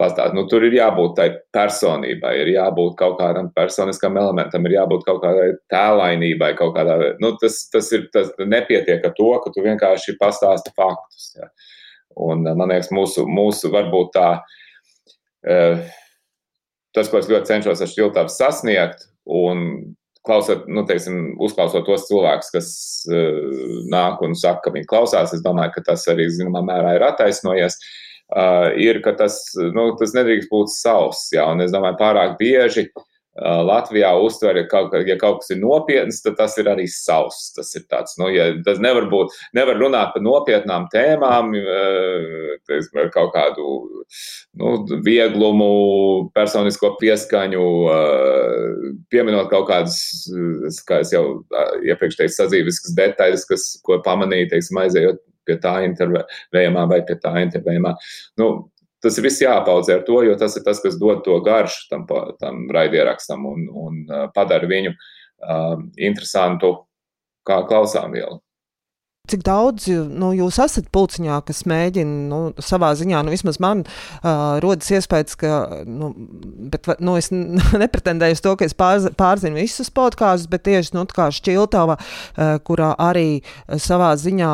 [0.00, 0.34] pastāst.
[0.36, 5.22] Nu, tur ir jābūt tai personībai, ir jābūt kaut kādam personiskam elementam, ir jābūt kaut
[5.24, 6.98] kādai tēlainībai, kaut kādā.
[7.20, 11.30] Nu, tas, tas ir, tas nepietiek ar to, ka tu vienkārši pastāsti faktus.
[11.36, 11.48] Ja.
[12.20, 14.60] Un man liekas, mūsu, mūsu varbūt tā Eh,
[15.42, 19.66] tas, ko es ļoti cenšos ar šķiltāvu sasniegt, un
[20.26, 22.68] klausot, nu, teiksim, uzklausot tos cilvēkus, kas
[23.10, 23.40] uh,
[23.90, 27.78] nāk un saka, ka viņi klausās, es domāju, ka tas arī zināmā mērā ir attaisnojies.
[28.32, 29.40] Uh, ir, ka tas,
[29.74, 33.08] nu, tas nedrīkst būt savs, jā, un es domāju, pārāk bieži uh,
[33.40, 37.46] Latvijā uztver, ja kaut, ja kaut kas ir nopietns, tad tas ir arī savs.
[37.56, 41.54] Tas ir tāds, nu, ja tas nevar būt, nevar runāt par nopietnām tēmām,
[42.68, 43.64] teiksim, ar kaut kādu
[44.60, 44.74] nu,
[45.06, 45.70] vieglumu,
[46.36, 47.64] personisko pieskaņu,
[49.12, 49.96] pieminot kaut kādas,
[50.88, 51.24] kā jau
[51.80, 57.32] iepriekš teicu, sadzīviskas detaļas, kas, ko pamanīju, teiksim, aizējot pie tā intervējumā vai pie tā
[57.42, 57.96] intervējumā.
[58.38, 58.52] Nu,
[59.02, 62.06] tas viss jāpaudzē ar to, jo tas ir tas, kas dod to garšu tam,
[62.40, 64.00] tam raidierakstam un, un
[64.34, 66.74] padara viņu uh, interesantu
[67.46, 68.38] kā klausām vielu.
[69.30, 74.58] Cik daudz nu, jūs esat pulciņā, kas mēģina nu, savā ziņā, nu, vismaz man uh,
[74.64, 75.52] rodas iespējas, ka,
[75.86, 76.08] nu,
[76.72, 77.30] bet, nu, es
[77.84, 82.88] nepretendēju to, ka es pārz, pārzinu visus podkāstus, bet tieši nu, kā šķiltava, uh, kurā
[82.98, 83.44] arī
[83.78, 84.50] savā ziņā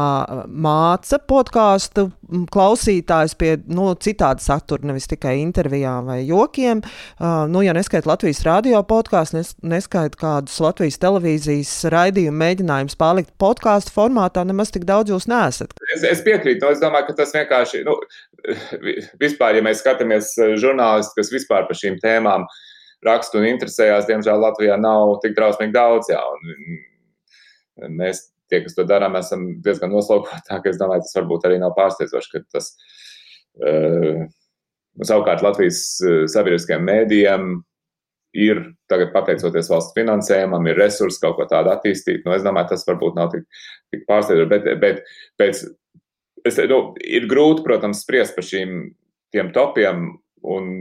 [0.52, 2.10] māca podkāstu
[2.52, 6.84] klausītājs pie nu, citāda satura, nevis tikai intervijām vai jokiem.
[7.16, 13.32] Uh, nu, ja neskait Latvijas radio podkāstu, nes, neskait kādus Latvijas televīzijas raidījumu mēģinājumus pārlikt
[13.40, 15.74] podkāstu formātā, nemaz tik daudz jūs neesat.
[15.94, 17.94] Es, es piekrītu, es domāju, ka tas vienkārši, nu,
[19.22, 22.48] vispār, ja mēs skatāmies eh, žurnālisti, kas vispār par šīm tēmām
[23.06, 26.10] rakstu un interesējās, diemžēl Latvijā nav tik drausmīgi daudz.
[26.10, 30.72] Jā, un mēs, tie, kas to darām, esam diezgan noslogotāki.
[30.72, 32.72] Es domāju, tas varbūt arī nav pārsteidzoši, ka tas
[33.62, 34.26] uh,
[34.98, 35.84] savukārt Latvijas
[36.34, 37.52] sabiedriskajiem mēdījiem
[38.38, 42.24] ir tagad, pateicoties valsts finansējumam, ir resursi kaut ko tādu attīstīt.
[42.24, 43.44] Nu, es domāju, tas varbūt nav tik,
[43.94, 45.02] tik pārsteidzoši, bet, bet
[45.40, 45.64] pēc,
[46.48, 48.80] es, nu, ir grūti, protams, spriest par šīm
[49.34, 50.10] tiem topiem
[50.48, 50.72] un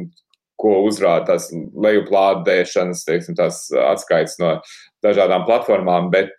[0.57, 4.55] ko uzrāda tās lejuplādēšanas, teiksim, tās atskaites no
[5.05, 6.33] dažādām platformām, bet,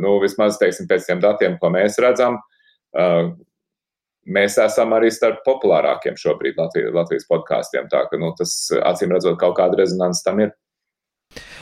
[0.00, 2.38] nu, vismaz, teiksim, pēc tiem datiem, ko mēs redzam,
[4.26, 7.88] mēs esam arī starp populārākiem šobrīd Latvijas, Latvijas podkāstiem.
[7.92, 8.56] Tā ka nu, tas
[8.92, 10.52] acīm redzot, kaut kāda rezonance tam ir.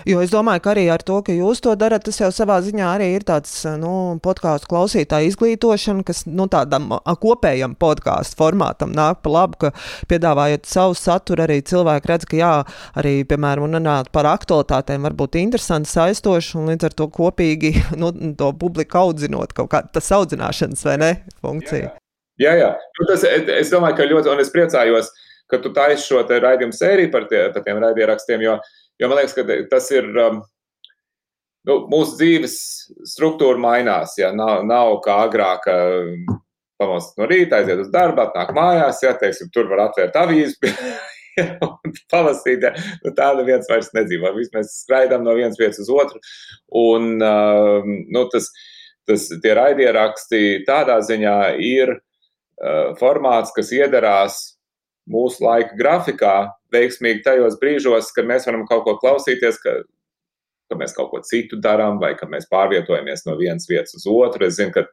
[0.08, 2.86] Jo es domāju, ka arī ar to, ka jūs to darat, tas jau savā ziņā
[2.94, 9.34] arī ir tāds nu, podkāstu klausītāju izglītošana, kas nu, tādam kopējam podkāstu formātam nāk pa
[9.34, 9.72] labu, ka
[10.08, 12.54] piedāvājot savu saturu, arī cilvēki redz, ka jā,
[12.96, 18.14] arī, piemēram, runāt par aktualitātēm var būt interesanti, saistoši un līdz ar to kopīgi nu,
[18.40, 21.88] to publiku audzinot, kaut kā tas audzināšanas vai ne funkcija.
[21.88, 22.07] Jā, jā.
[22.38, 22.68] Jā, jā.
[22.98, 25.10] Nu, tas, es domāju, ka ļoti, un es priecājos,
[25.50, 28.58] ka tu taisi šo raidījumu sēriju par, tie, par tiem raidierakstiem, jo,
[29.00, 30.10] jo man liekas, ka tas ir.
[30.14, 30.42] Um,
[31.68, 32.58] nu, mūsu dzīves
[33.12, 34.14] struktūra mainās.
[34.20, 34.30] Ja?
[34.36, 35.68] Nav, nav kā agrāk.
[35.72, 36.38] Um,
[36.78, 40.70] Pamostas no rīta, aiziet uz darbu, atnāk mājās, ja teiksim, tur var atvērt avīzi.
[42.12, 42.70] palasīt, ja,
[43.02, 44.30] nu, tāda viens vairs nedzīvo.
[44.36, 46.22] Viss mēs skraidām no vienas vietas uz otru.
[46.78, 48.50] Un, uh, nu, tas,
[49.08, 51.96] tas, tie raidieraksti tādā ziņā ir
[52.98, 54.38] formāts, kas iedarās
[55.08, 56.34] mūsu laika grafikā,
[56.74, 59.74] veiksmīgi tajos brīžos, kad mēs varam kaut ko klausīties, ka,
[60.68, 64.48] ka mēs kaut ko citu darām, vai ka mēs pārvietojamies no vienas vietas uz otru.
[64.48, 64.84] Es zinu, ka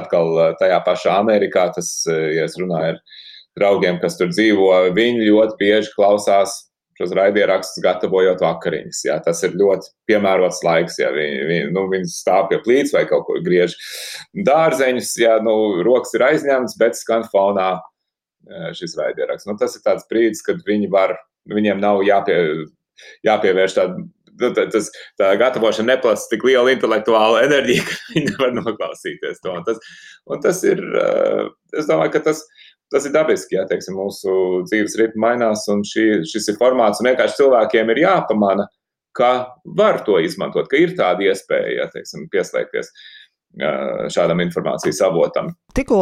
[0.00, 3.02] atkal eh, tajā pašā Amerikā, tas, eh, ja es runāju ar
[3.58, 6.69] draugiem, kas tur dzīvo, viņi ļoti bieži klausās
[7.00, 9.00] šos raidierakstus gatavojot vakariņas.
[9.06, 9.16] Jā.
[9.24, 13.24] Tas ir ļoti piemērots laiks, ja viņi, viņi, nu, viņi stāv pie plīts vai kaut
[13.28, 13.76] ko griež
[14.36, 15.54] dārzeņus, ja nu,
[15.86, 17.72] rokas ir aizņemtas, bet skan fonā
[18.76, 19.48] šis raidieraksts.
[19.48, 21.16] Nu, tas ir tāds brīdis, kad viņi var,
[21.50, 22.38] viņiem nav jāpie,
[23.26, 24.08] jāpievērš tāda
[24.72, 24.88] tas,
[25.20, 29.52] tā gatavošana neprasa tik lielu intelektuālu enerģiju, ka viņi nevar noklausīties to.
[29.52, 29.80] Un tas,
[30.30, 30.80] un tas ir,
[31.76, 32.40] es domāju, ka tas
[32.90, 37.10] tas ir dabiski, ja teiksim, mūsu dzīves ritmi mainās, un šī, šis ir formāts, un
[37.10, 38.66] vienkārši cilvēkiem ir jāpamana,
[39.16, 39.32] ka
[39.78, 42.92] var to izmantot, ka ir tāda iespēja, ja teiksim, pieslēgties
[44.14, 45.48] šādam informācijas avotam.
[45.74, 45.98] Tikko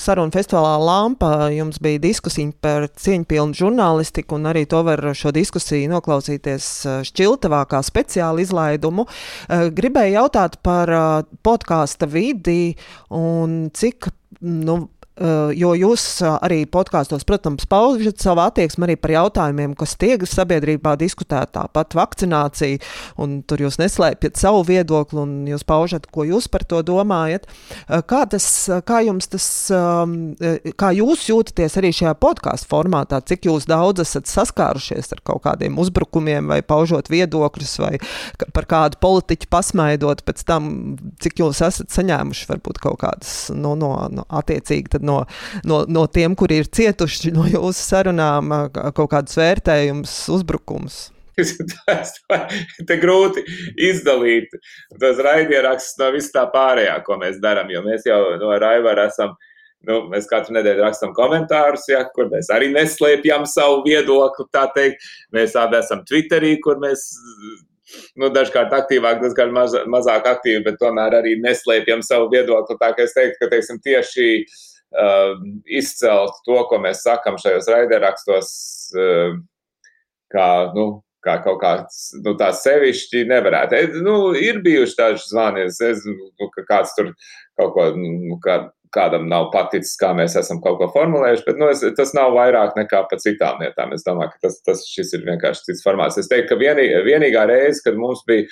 [0.00, 5.90] sarunu festivālā Lampa jums bija diskusija par cieņpilnu žurnālistiku, un arī to var šo diskusiju
[5.92, 6.70] noklausīties
[7.10, 9.04] šķiltavā kā speciālu izlaidumu.
[9.76, 10.94] Gribēju jautāt par
[11.44, 12.72] podkāsta vidi
[13.12, 14.08] un cik
[14.40, 14.86] nu,
[15.20, 20.94] jo jūs eh, arī podkāstos, protams, paužat savu attieksmi arī par jautājumiem, kas tiek sabiedrībā
[21.00, 22.80] diskutēti, tāpat vakcinācija,
[23.20, 27.44] un tur jūs neslēpjat savu viedokli, un jūs paužat, ko jūs par to domājat.
[27.88, 28.46] Eh, kā, tas,
[28.88, 34.30] kā jums tas, ehm, kā jūs jūtaties arī šajā podkāstu formātā, cik jūs daudz esat
[34.30, 37.92] saskārušies ar kaut kādiem uzbrukumiem vai paužot viedokļus vai
[38.56, 40.72] par kādu politiķu pasmaidot pēc tam,
[41.20, 45.20] cik jūs esat saņēmuši varbūt kaut kādas no, no, no attiecīgi tad no no,
[45.66, 48.54] no, no tiem, kuri ir cietuši no jūsu sarunām,
[48.94, 51.08] kaut kādus vērtējumus, uzbrukumus?
[51.86, 52.16] Tas
[52.80, 53.44] ir grūti
[53.90, 54.52] izdalīt
[55.00, 57.70] tos raidierakstus no vis tā pārējā, ko mēs darām.
[57.72, 59.34] Jo mēs jau no Raivara esam,
[59.88, 64.90] nu, mēs katru nedēļu rakstām komentārus, ja, kur mēs arī neslēpjam savu viedokli.
[65.36, 67.06] Mēs abi esam Twitterī, kur mēs
[68.20, 72.78] nu, dažkārt aktīvāk, dažkārt maz, mazāk aktīvi, bet tomēr arī neslēpjam savu viedokli.
[72.82, 74.60] Tā kā es teiktu, ka teiksim, tieši uh,
[75.70, 78.50] izcelt to, ko mēs sakam šajos raiderakstos,
[78.96, 79.38] uh,
[80.34, 80.88] kā, nu,
[81.24, 83.78] kā kaut kāds nu, tāds sevišķi nevarētu.
[83.78, 87.12] Es, nu, ir bijuši tādi zvani, es nezinu, nu, ka kāds tur
[87.60, 88.62] kaut ko, nu, kā,
[88.94, 92.74] kādam nav paticis, kā mēs esam kaut ko formulējuši, bet nu, es, tas nav vairāk
[92.78, 93.94] nekā par citām lietām.
[93.94, 96.18] Es domāju, ka tas, tas ir vienkārši cits formāts.
[96.18, 98.48] Es teiktu, ka vienī, vienīgā reize, kad mums bija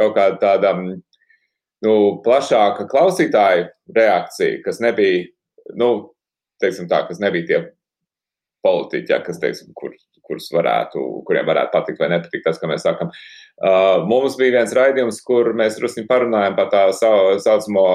[0.00, 5.26] kaut kāda tāda nu, plašāka klausītāja reakcija, kas nebija
[5.78, 5.92] nu,
[6.62, 7.60] teiksim tā, kas nebija tie
[8.62, 9.94] politiķi, ja, kas, teiksim, kur,
[10.26, 13.10] kurus varētu, kuriem varētu patikt vai nepatikt tas, ko mēs sakam.
[13.62, 17.86] Uh, mums bija viens raidījums, kur mēs drusku parunājam par tā saucamo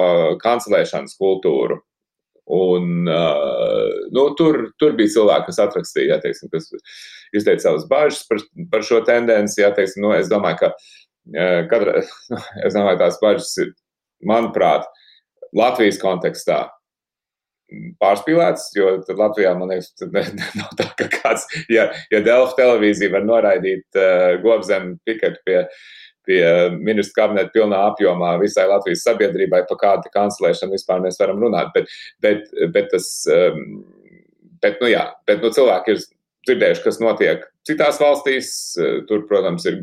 [0.44, 1.80] kancelēšanas kultūru.
[2.58, 6.70] Un, uh, nu, tur, tur bija cilvēki, kas atrakstīja, ja, teiksim, kas
[7.36, 9.60] izteica savas bažas par, par šo tendenci.
[9.64, 12.04] Ja, teiksim, nu, es domāju, ka uh, katra,
[12.68, 13.76] es domāju, tās bažas ir,
[14.28, 14.88] manuprāt,
[15.56, 16.66] Latvijas kontekstā
[18.02, 19.94] pārspīlēts, jo Latvijā, man liekas,
[20.60, 25.58] nav tā, ka kāds, ja, ja Delfa televīzija var noraidīt uh, Gobzem piketu pie,
[26.28, 26.42] pie
[26.76, 31.74] ministra kabineta pilnā apjomā visai Latvijas sabiedrībai, pa kādu kancelēšanu vispār mēs varam runāt.
[31.76, 31.92] Bet,
[32.24, 33.84] bet, bet tas, um,
[34.64, 36.04] bet, nu jā, bet nu, cilvēki ir
[36.48, 38.50] dzirdējuši, kas notiek citās valstīs.
[39.10, 39.80] Tur, protams, ir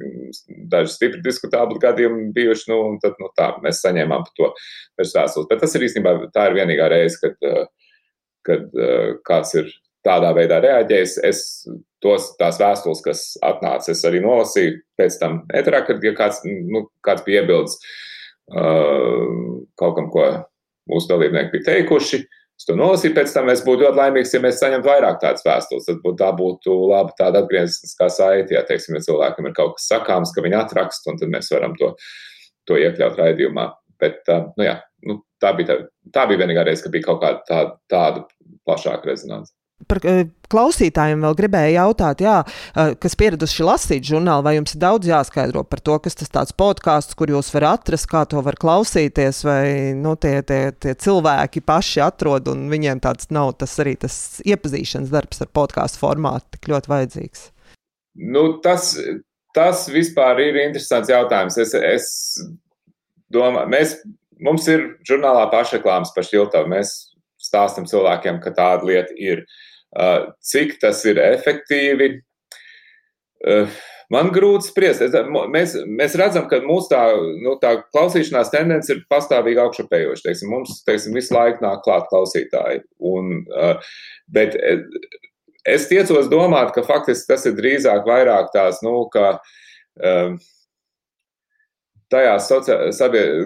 [0.72, 4.50] daži stipri diskutabli gadījumi bijuši, nu, un tad, nu, tā mēs saņēmām par to
[5.00, 5.48] vēstules.
[5.50, 7.50] Bet tas ir īstenībā tā ir vienīgā reize, kad,
[8.46, 8.78] kad
[9.26, 9.72] kāds ir
[10.04, 11.18] tādā veidā reaģējis.
[11.24, 11.42] Es
[12.04, 16.86] tos tās vēstules, kas atnāca, es arī nolasīju pēc tam eterā, kad ja kāds, nu,
[17.04, 17.78] kāds bija iebildes
[18.52, 20.26] uh, kaut kam, ko
[20.90, 22.20] mūsu dalībnieki bija teikuši.
[22.24, 25.86] Uh, to nolasīju, pēc tam es būtu ļoti laimīgs, ja mēs saņemtu vairāk tādas vēstules.
[25.88, 29.88] Tad būtu, tā būtu laba tāda atgriezniskā saite, ja, teiksim, ja cilvēkam ir kaut kas
[29.92, 31.92] sakāms, ka viņi atrakst, un tad mēs varam to,
[32.68, 33.68] to iekļaut raidījumā.
[34.02, 34.22] Bet,
[34.58, 37.76] nu jā, nu, tā, bija, tā, tā bija vienīgā reize, kad bija kaut kāda tāda,
[37.92, 38.24] tāda
[38.66, 39.54] plašāka rezonance.
[39.90, 42.36] Par eh, klausītājiem vēl gribēju jautāt, jā,
[42.78, 46.54] eh, kas pieraduši lasīt žurnālu, vai jums ir daudz jāskaidro par to, kas tas tāds
[46.54, 49.66] podkāsts, kur jūs varat atrast, kā to var klausīties, vai
[49.98, 55.10] nu, tie, tie, tie cilvēki paši atrod, un viņiem tāds nav tas arī tas iepazīšanas
[55.10, 57.44] darbs ar podkāstu formātu tik ļoti vajadzīgs?
[58.30, 58.94] Nu, tas,
[59.58, 61.58] tas vispār ir interesants jautājums.
[61.58, 62.08] Es, es
[63.34, 63.98] domāju, mēs,
[64.38, 66.70] mums ir žurnālā pašreklāmas par šiltavu.
[66.70, 66.94] Mēs
[67.42, 69.42] stāstam cilvēkiem, ka tāda lieta ir.
[69.42, 69.62] Uh,
[70.44, 72.08] cik tas ir efektīvi?
[73.44, 73.74] Uh,
[74.12, 75.04] man grūti spriest.
[75.52, 77.02] Mēs, mēs redzam, ka mūsu tā,
[77.44, 80.26] nu, tā klausīšanās tendence ir pastāvīgi augšupējoša.
[80.26, 82.84] Teiksim, mums teiksim, visu laiku nāk klāt klausītāji.
[83.12, 83.94] Un, uh,
[84.34, 84.58] bet
[85.64, 89.38] es tiecos domāt, ka faktiski tas ir drīzāk vairāk tās, nu, ka
[92.10, 92.50] tajās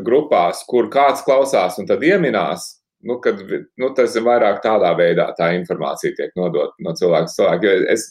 [0.05, 3.41] grupās, kur kāds klausās un tad ieminās, nu, kad,
[3.79, 7.75] nu, tas ir vairāk tādā veidā, tā informācija tiek nodota no cilvēka cilvēka.
[7.95, 8.09] Es,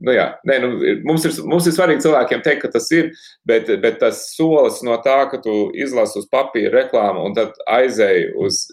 [0.00, 0.70] nu, jā, nē, nu,
[1.06, 3.12] mums, ir, mums ir svarīgi cilvēkiem teikt, ka tas ir,
[3.48, 8.32] bet, bet tas solis no tā, ka tu izlasi uz papīra reklāmu un tad aizēji
[8.40, 8.64] uz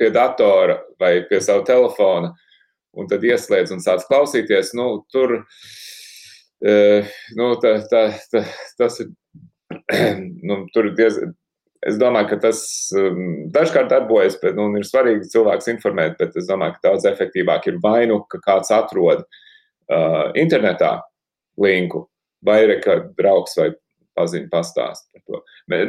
[0.00, 2.32] pie datora vai pie sava telefona
[2.96, 5.42] un tad ieslēdz un sāc klausīties, nu, tur,
[6.64, 8.46] uh, nu, tā, tā, tā,
[8.80, 9.12] tas ir,
[10.48, 11.36] nu, tur ir diezgan
[11.86, 12.60] Es domāju, ka tas
[12.98, 17.68] um, dažkārt darbojas, bet nu, ir svarīgi cilvēks informēt, bet es domāju, ka daudz efektīvāk
[17.70, 20.96] ir vai nu, ka kāds atrod uh, internetā
[21.62, 22.06] linku,
[22.46, 23.70] vai arī ka draugs vai
[24.16, 25.40] paziņu pastāst par to.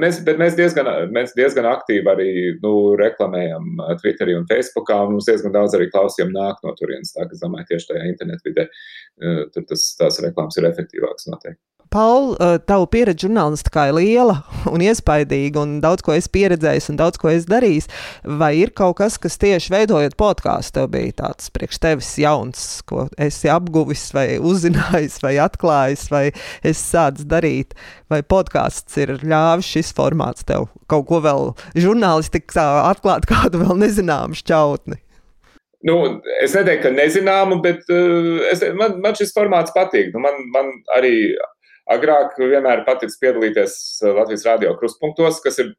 [0.03, 2.29] Mēs, bet mēs diezgan, mēs diezgan aktīvi arī
[2.63, 7.15] nu, reklamējam uh, Twitterī un Facebookā, un mums diezgan daudz arī klausījumi nāk no turienes.
[7.15, 11.63] Tā, es domāju, tieši tajā internetvidē uh, tas, tās reklāmas ir efektīvākas noteikti.
[11.89, 14.35] Paul, eh, tava pieredze žurnālistikā ir liela
[14.73, 17.87] un iespaidīga, un daudz ko es pieredzēju, un daudz ko es darīju.
[18.39, 23.07] Vai ir kaut kas, kas tieši veidojot podkāstu, tev bija tāds priekš tevis jauns, ko
[23.17, 26.25] esi apguvis, vai uzzinājis, vai atklājis, vai
[26.63, 27.75] esi sācis darīt?
[28.11, 34.37] Vai podkāsts ir ļāvis šis formāts tev kaut ko vēl žurnālistikā atklāt, kādu vēl nezināmu
[34.39, 35.01] šķautni?
[35.87, 35.97] Nu,
[36.41, 40.09] es neteiktu, ka nezināmu, bet uh, es, man, man šis formāts patīk.
[40.15, 41.13] Nu, man, man arī
[41.87, 45.73] Agrāk vienmēr patiks piedalīties eh, Latvijas radio krustpunktos, kas ir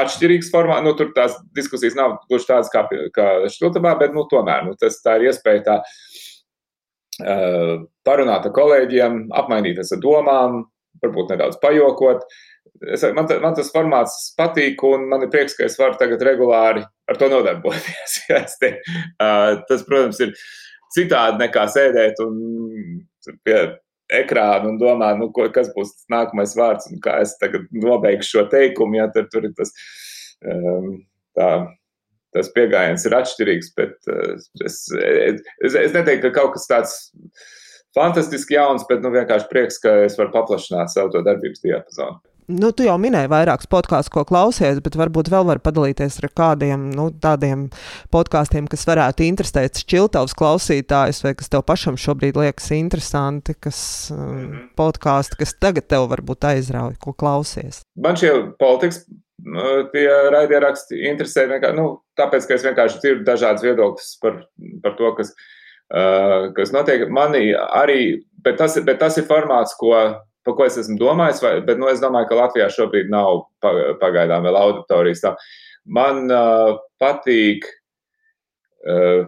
[0.00, 0.84] atšķirīgs formāts.
[0.86, 5.00] Nu, tur tās diskusijas nav gluži tādas kā, kā Štutabā, bet nu, tomēr nu, tas,
[5.04, 5.76] tā ir iespēja tā,
[7.24, 7.74] uh,
[8.06, 10.62] parunāt ar kolēģiem, apmainīties ar domām,
[11.02, 12.24] varbūt nedaudz pajokot.
[12.94, 16.86] Es, man, man tas formāts patīk, un man ir prieks, ka es varu tagad regulāri
[17.10, 18.20] ar to nodarboties.
[18.62, 18.74] te,
[19.18, 20.32] uh, tas, protams, ir
[20.94, 22.40] citādi nekā sēdēt un
[23.44, 23.58] pie
[24.18, 28.36] ekrānu un domā, nu, ko, kas būs tas nākamais vārds un kā es tagad nobeigšu
[28.36, 28.98] šo teikumu.
[29.00, 29.72] Ja, tad tur ir tas,
[30.46, 30.92] um,
[31.38, 31.50] tā,
[32.36, 34.34] tas pieejams ir atšķirīgs, bet uh,
[34.66, 36.96] es, es, es neteiktu, ka kaut kas tāds
[37.96, 42.20] fantastiski jauns, bet nu, vienkārši prieks, ka es varu paplašināt savu darbības diapazonu.
[42.50, 46.88] Nu, tu jau minēji vairākus podkāstus, ko klausies, bet varbūt vēl var padalīties ar kādiem
[46.96, 47.68] nu, tādiem
[48.14, 53.80] podkāstiem, kas varētu interesēt šķiltavas klausītājus, vai kas tev pašam šobrīd liekas interesanti, kas
[54.14, 54.64] um, mhm.
[54.80, 57.84] podkāsti, kas tagad tev varbūt aizrauj, ko klausies.
[58.00, 59.04] Man šie politikas
[59.94, 61.86] tie raidieraksti interesē vienkārši, nu,
[62.18, 64.42] tāpēc, ka es vienkārši dzirdu dažādas viedokļas par,
[64.82, 65.30] par to, kas,
[65.94, 67.06] uh, kas notiek.
[67.14, 68.00] Manī arī,
[68.44, 69.94] bet tas, bet tas ir formāts, ko
[70.46, 73.44] par ko es esmu domājis, vai, bet nu, es domāju, ka Latvijā šobrīd nav
[74.00, 75.24] pagaidām vēl auditorijas.
[75.24, 75.34] Tā.
[75.84, 77.66] Man uh, patīk
[78.88, 79.26] uh,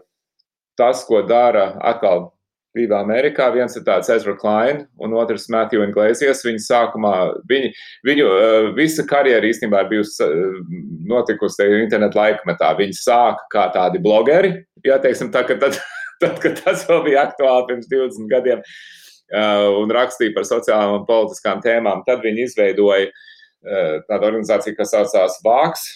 [0.79, 2.31] tas, ko dara atkal
[2.77, 3.51] divi Amerikā.
[3.53, 6.40] Viens ir tāds Ezra Klein, un otrs Matthew Inglesias.
[6.46, 7.14] Viņa sākumā,
[7.51, 7.72] viņi,
[8.09, 10.63] viņu uh, visa karjera īstenībā ir bijusi uh,
[11.13, 12.73] notikusi internetu laikmetā.
[12.81, 14.54] Viņi sāka kā tādi blogeri,
[14.87, 15.77] jā, teiksim, tā, ka tad,
[16.25, 19.02] tad, kad tas vēl bija aktuāli pirms 20 gadiem, uh,
[19.33, 25.38] un rakstīja par sociālām un politiskām tēmām, tad viņi izveidoja uh, tādu organizāciju, kas saucās
[25.44, 25.87] Vāks,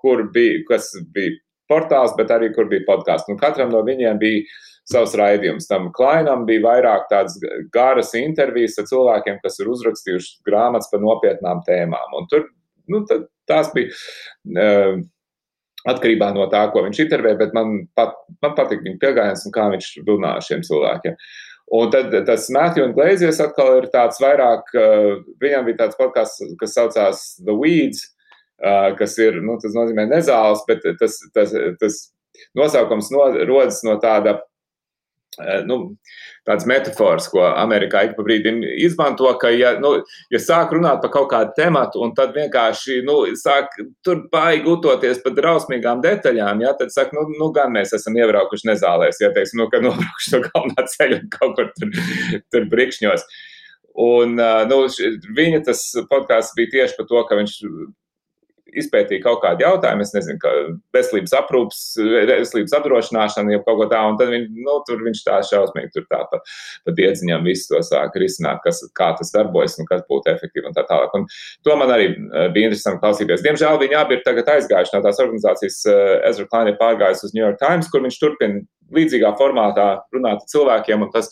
[0.00, 1.38] kur bija, kas bija
[1.70, 3.30] portāls, bet arī kur bija podkāsts.
[3.32, 4.44] Un katram no viņiem bija
[4.90, 5.68] savs raidījums.
[5.70, 7.38] Tam Klainam bija vairāk tādas
[7.72, 12.18] garas intervijas ar cilvēkiem, kas ir uzrakstījuši grāmatas par nopietnām tēmām.
[12.20, 12.46] Un tur
[12.92, 13.02] nu,
[13.48, 13.96] tās bija.
[14.44, 15.02] Uh,
[15.84, 19.66] Atkarībā no tā, ko viņš intervēja, bet man, pat, man patīk viņa pieejams un kā
[19.68, 21.18] viņš runā ar šiem cilvēkiem.
[21.72, 26.42] Un tad tas Matthew un Glazijas atkal ir tāds vairāk, uh, viņam bija tāds podkāsts,
[26.60, 28.02] kas saucās The Weeds,
[28.60, 32.00] uh, kas ir, nu, tas nozīmē nezāles, bet tas, tas, tas
[32.58, 34.36] nosaukums no, rodas no tāda
[35.68, 35.78] nu,
[36.46, 39.94] tādas metafors, ko Amerikā ik pa brīdim izmanto, ka, ja, nu,
[40.32, 43.74] ja sāk runāt par kaut kādu tematu, un tad vienkārši nu, sāk
[44.04, 48.70] tur baigi gutoties par drausmīgām detaļām, ja, tad saka, nu, nu gan mēs esam iebraukuši
[48.72, 51.98] nezālēs, ja teiksim, nu, ka nobraukuši no galvenā ceļa un kaut kur tur,
[52.52, 53.26] tur brikšņos.
[54.04, 54.78] Un, nu,
[55.38, 57.60] viņa tas podkāsts bija tieši par to, ka viņš
[58.80, 60.52] izpētīja kaut kādu jautājumu, es nezinu, kā
[60.94, 61.80] veselības aprūpas,
[62.30, 66.06] veselības apdrošināšana, jau kaut ko tādu, un tad viņ, nu, tur viņš tā šausmīgi tur
[66.10, 66.40] tā pa,
[66.84, 70.76] pa diedziņam visu to sāk risināt, kas, kā tas darbojas un kas būtu efektīvi un
[70.76, 71.14] tā tālāk.
[71.18, 71.26] Un
[71.66, 73.44] to man arī eh, bija interesanti klausīties.
[73.46, 77.34] Diemžēl viņi abi ir tagad aizgājuši no tās organizācijas, eh, Ezra Klein ir pārgājis uz
[77.36, 78.64] New York Times, kur viņš turpina
[78.94, 81.30] līdzīgā formātā runāt ar cilvēkiem, un tas,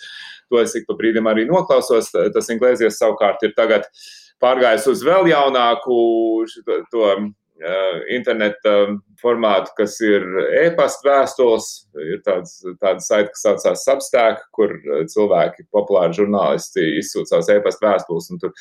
[0.50, 2.10] to es ik pa brīdim arī noklausos.
[2.12, 4.10] Tas Inglēzijas savukārt ir tagad uh,
[4.42, 5.94] pārgājis uz vēl jaunāku
[6.50, 7.30] šito, to uh,
[8.10, 8.74] interneta
[9.22, 10.24] formātu, kas ir
[10.64, 11.68] e-pasta vēstules.
[12.02, 14.74] Ir tāds, tāda saita, kas saucās Substack, kur
[15.12, 18.30] cilvēki, populāri žurnālisti, savas e-pasta vēstules.
[18.34, 18.54] Un, tur,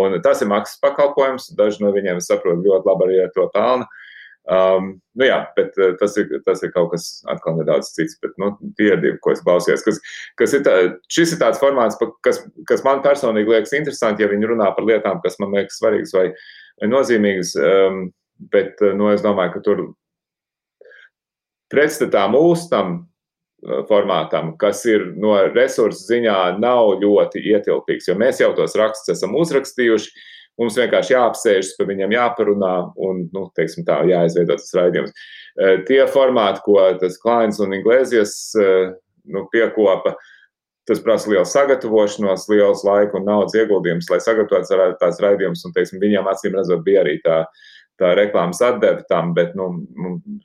[0.00, 1.52] un tas ir maksas pakalpojums.
[1.58, 3.88] Daži no viņiem, es saprotu, ļoti labi arī ar to pelnu.
[4.48, 8.16] Um, nu jā, bet tas ir, tas ir kaut kas atkal nedaudz cits.
[8.22, 9.84] Bet, nu, tie ir divi, ko es klausījos.
[9.84, 9.98] Kas,
[10.40, 10.76] kas ir tā,
[11.12, 12.40] šis ir tāds formāts, kas,
[12.70, 16.30] kas man personīgi liekas interesanti, ja viņi runā par lietām, kas man liekas svarīgas vai,
[16.88, 17.52] nozīmīgas.
[17.60, 18.06] Um,
[18.54, 19.84] bet nu, es domāju, ka tur
[21.72, 28.40] pretstatā mūsu tam uh, formātam, kas ir no resursu ziņā nav ļoti ietilpīgs, jo mēs
[28.40, 30.14] jau tos rakstus esam uzrakstījuši.
[30.58, 32.72] Mums vienkārši jāapsēžas, par viņiem jāparunā
[33.08, 35.12] un, nu, teiksim tā, jāizveido tas raidījums.
[35.14, 38.72] E, tie formāti, ko tas Klains un Inglēzijas e,
[39.34, 40.16] nu, piekopa,
[40.88, 45.62] tas prasa lielu sagatavošanos, liels laika un naudas ieguldījums, lai sagatavotu tās raidījumus.
[45.68, 47.42] Un, teiksim, viņiem acīm redzot, bija arī tā,
[48.00, 49.70] tā reklāmas atdeve tam, bet nu,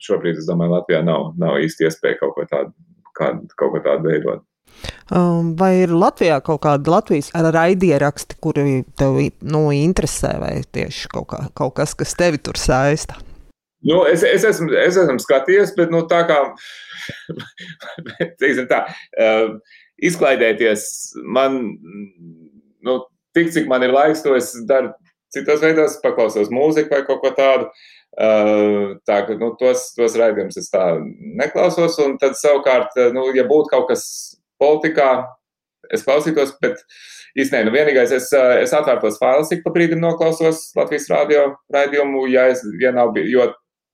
[0.04, 2.74] šobrīd, es domāju, Latvijā nav, nav īsti iespēja kaut ko tādu,
[3.18, 4.44] kā, kaut ko tādu veidot.
[5.12, 11.28] Um, vai ir Latvijā kaut kāda Latvijas raidieraksti, kuri tev nu, interesē, vai tieši kaut,
[11.32, 13.18] kā, kaut kas, kas tevi tur saista?
[13.84, 16.38] Nu, es, es, esmu, es esmu skatījies, bet nu, tā kā
[18.72, 18.80] tā,
[19.20, 19.50] uh,
[20.08, 20.86] izklaidēties
[21.36, 21.60] man,
[22.84, 23.00] nu,
[23.36, 24.94] tik cik man ir laiks, to es daru
[25.34, 27.68] citos veidos, paklausos mūziku vai kaut ko tādu.
[28.14, 30.84] Uh, tā ka nu, tos, tos raidījumus es tā
[31.40, 31.98] neklausos.
[32.04, 34.04] Un tad savukārt, nu, ja būtu kaut kas
[34.62, 35.10] politikā
[35.92, 36.80] es klausītos, bet
[37.38, 42.26] īstenībā nu, vienīgais, es, eh, es atvērtos failus, ik pa brīdim noklausos Latvijas radio raidījumu,
[42.32, 42.64] ja, es,
[43.14, 43.50] bijis, jo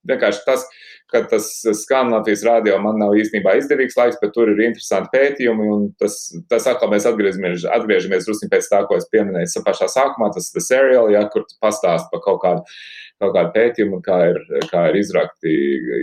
[0.08, 0.66] vienkārši tas,
[1.12, 1.48] ka tas
[1.82, 5.68] skan Latvijas radio, man nav īstenībā izdevīgs laiks, bet tur ir interesanti pētījumi,
[6.00, 6.16] tas,
[6.50, 10.66] tas atkal mēs atgriežamies, atgriežamies drusku pēc tā, ko es pieminēju pašā sākumā, tas ir
[10.66, 12.80] seriāls, ja, kur pastāst par kaut kādu
[13.20, 14.38] kaut kādu pētījumu, kā ir,
[14.70, 15.50] kā ir izrakti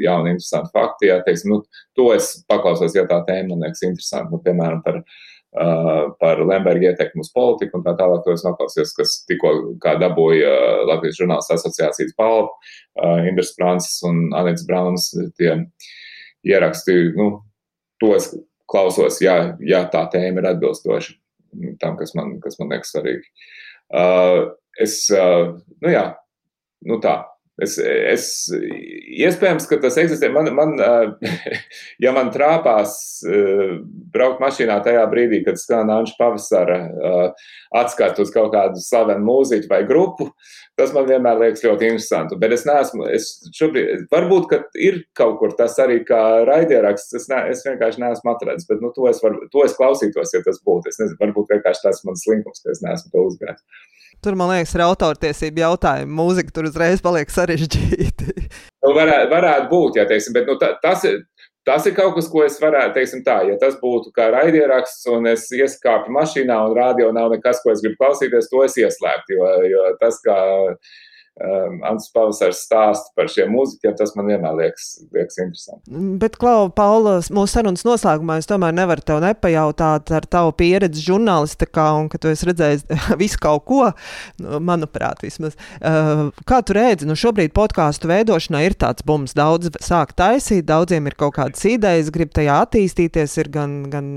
[0.04, 1.08] jauni, interesanti fakti.
[1.10, 1.64] Jā, teiksim, nu,
[1.98, 5.37] to es paklausos, ja tā tēma man liekas interesanti, nu, piemēram, par, uh,
[6.20, 8.24] par Lemberga ietekmi uz politiku un tā tālāk.
[8.26, 9.54] To es noklausījos, kas tikko
[9.84, 10.52] dabūja
[10.90, 12.52] Latvijas žurnālistu asociācijas balvu,
[13.30, 15.10] Indras Francis un Anits Brauns.
[15.40, 15.54] Tie
[16.48, 17.30] ieraksti, nu,
[18.02, 18.30] to es
[18.70, 21.16] klausos, ja, ja tā tēma ir atbilstoša
[21.82, 23.32] tam, kas man, kas man liekas svarīgi.
[24.84, 26.06] Es, nu jā,
[26.86, 27.22] nu tā.
[27.58, 28.26] Es, es,
[29.18, 30.30] iespējams, ka tas eksistē.
[30.30, 30.76] Man, man,
[32.04, 32.92] ja man trāpās
[34.14, 36.78] braukt mašīnā tajā brīdī, kad skan Anša pavasara
[37.82, 40.30] atskatu uz kaut kādu slavenu mūziķu vai grupu,
[40.78, 42.38] tas man vienmēr liekas ļoti interesanti.
[42.38, 47.26] Bet es neesmu, es šobrīd, varbūt, ka ir kaut kur tas arī kā raidieraksts, es,
[47.32, 50.62] ne, es vienkārši neesmu atradzis, bet nu, to, es var, to es klausītos, ja tas
[50.62, 50.94] būtu.
[50.94, 53.66] Es nezinu, varbūt vienkārši tas mans slinkums, ka es neesmu to uzgājis.
[54.24, 56.18] Tur, man liekas, ir autortiesība jautājumi.
[56.18, 58.32] Mūzika tur uzreiz paliek sarežģīta.
[58.84, 61.06] nu, varētu, varētu būt, jā, teiksim, bet nu, ta, tas,
[61.68, 65.28] Tas ir kaut kas, ko es varētu, teiksim tā, ja tas būtu kā raidieraksts un
[65.28, 69.50] es ieskāpu mašīnā un rādio nav nekas, ko es gribu klausīties, to es ieslēgtu, jo,
[69.74, 70.38] jo tas, kā
[71.44, 76.02] um, Ants Pavasars stāsta par šiem mūziķiem, tas man vienmēr liekas, liekas interesanti.
[76.22, 81.88] Bet, Klau, Paula, mūsu sarunas noslēgumā es tomēr nevaru tev nepajautāt ar tavu pieredzi žurnālistikā
[82.00, 82.88] un ka tu esi redzējis
[83.22, 83.92] visu kaut ko,
[84.42, 85.58] nu, manuprāt, vismaz.
[85.78, 91.10] Uh, kā tu redzi, nu šobrīd podkāstu veidošanā ir tāds bums, daudz sāk taisīt, daudziem
[91.10, 94.12] ir kaut kādas idejas, grib tajā attīstīties, ir gan, gan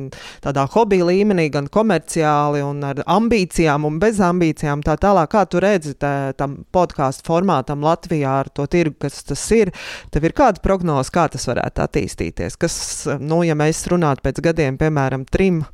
[0.45, 5.31] tādā hobija līmenī, gan komerciāli un ar ambīcijām un bez ambīcijām tā tālāk.
[5.31, 7.10] Kā tu redzi tā, tam podkāstu?
[7.11, 9.73] Podkāstu formātam Latvijā ar to tirgu, kas tas ir.
[10.13, 12.57] Tev ir kāda prognoze, kā tas varētu attīstīties?
[12.57, 15.65] Kas, nu, ja mēs runātu pēc gadiem, piemēram, trim,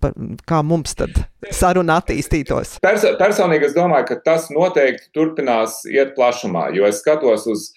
[0.00, 0.12] par,
[0.46, 1.10] kā mums tad
[1.50, 2.78] saruna attīstītos?
[2.82, 7.72] Pers personīgi es domāju, ka tas noteikti turpinās iet plašumā, jo es skatos uz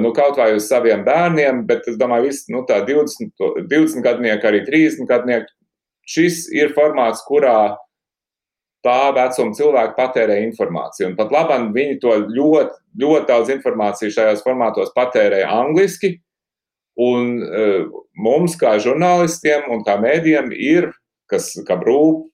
[0.00, 4.64] nu, kaut vai uz saviem bērniem, bet es domāju, ka nu, 20, 20 gadnieki, arī
[4.64, 5.52] 30 gadnieki,
[6.08, 7.76] šis ir formāts, kurā
[8.86, 11.12] tā vecuma cilvēki patērē informāciju.
[11.12, 16.16] Un pat labi, viņi to ļoti, ļoti daudz informācijas šajos formātos patērē angliski.
[17.00, 17.86] Un uh,
[18.20, 20.90] mums, kā žurnālistiem un kā mēdījiem, ir,
[21.30, 22.26] kas, kam rūp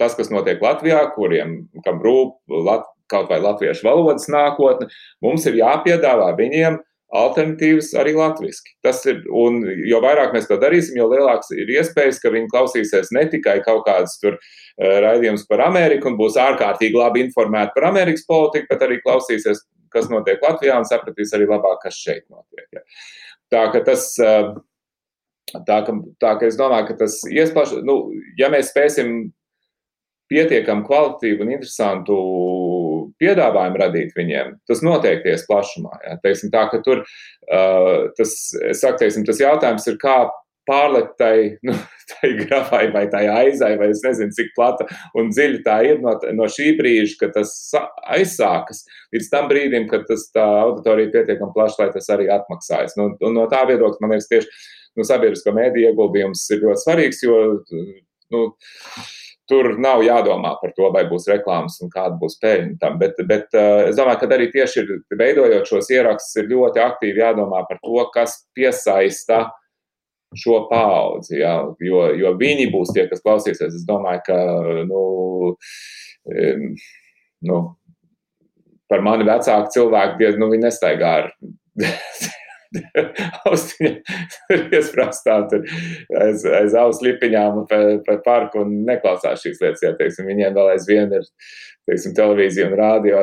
[0.00, 4.90] tas, kas notiek Latvijā, kuriem kam rūp lat, kaut vai latviešu valodas nākotne,
[5.24, 6.80] mums ir jāpiedāvā viņiem
[7.14, 8.72] alternatīvas arī latviešu.
[8.84, 13.12] Tas ir, un jo vairāk mēs to darīsim, jo lielāks ir iespējas, ka viņi klausīsies
[13.14, 17.90] ne tikai kaut kādas tur uh, raidījumus par Ameriku un būs ārkārtīgi labi informēti par
[17.92, 19.62] Amerikas politiku, bet arī klausīsies,
[19.94, 22.66] kas notiek Latvijā un sapratīs arī labāk, kas šeit notiek.
[22.74, 22.86] Ja.
[23.54, 24.14] Tā ka tas.
[24.22, 24.56] Uh,
[25.46, 27.94] Tā ka, tā ka es domāju, ka tas iesplaš, nu,
[28.34, 29.28] ja mēs spēsim
[30.26, 32.16] pietiekami kvalitatīvu un interesantu
[33.22, 36.00] piedāvājumu radīt viņiem, tas noteikti ies plašumā.
[36.04, 36.16] Ja?
[36.24, 38.34] Teiksim, tā, tur, uh, tas,
[38.76, 40.18] saku, teiksim, tas jautājums ir, kā
[40.66, 41.36] pārlikt tai,
[41.66, 41.74] nu,
[42.10, 44.86] tai grafai vai tai aizai, vai es nezinu, cik plata
[45.18, 47.52] un dziļa tā ir no, no šī brīža, kad tas
[48.16, 52.96] aizsākas, līdz tam brīdim, kad tas auditorija pietiekami plaša, lai tas arī atmaksājas.
[52.98, 54.50] Nu, un no tā viedokļa, man liekas, tieši
[54.96, 57.38] nu, sabiedrisko mēdīju ieguldījums ir ļoti svarīgs, jo,
[58.34, 58.46] nu,
[59.50, 62.98] tur nav jādomā par to, vai būs reklāmas un kāda būs peļņa tam.
[63.02, 67.22] Bet, bet uh, es domāju, ka arī tieši ir, veidojot šos ierakstus, ir ļoti aktīvi
[67.22, 69.46] jādomā par to, kas piesaista
[70.36, 71.38] šo paudzi.
[71.40, 73.78] Jā, jo, jo viņi būs tie, kas klausīsies.
[73.80, 74.38] Es domāju, ka
[74.88, 75.04] nu,
[77.46, 77.60] nu,
[78.90, 81.30] par mani vecāku cilvēku nu, viņi nestaigā ar
[83.50, 83.92] austiņa
[84.76, 85.38] iesprāstā
[86.22, 89.84] aiz, aiz auss lipiņām pa, pa parku un neklausās šīs lietas.
[89.84, 91.26] Jā, teiksim, viņiem vēl aizvien ir
[91.86, 93.22] teiksim, televīzija un rādio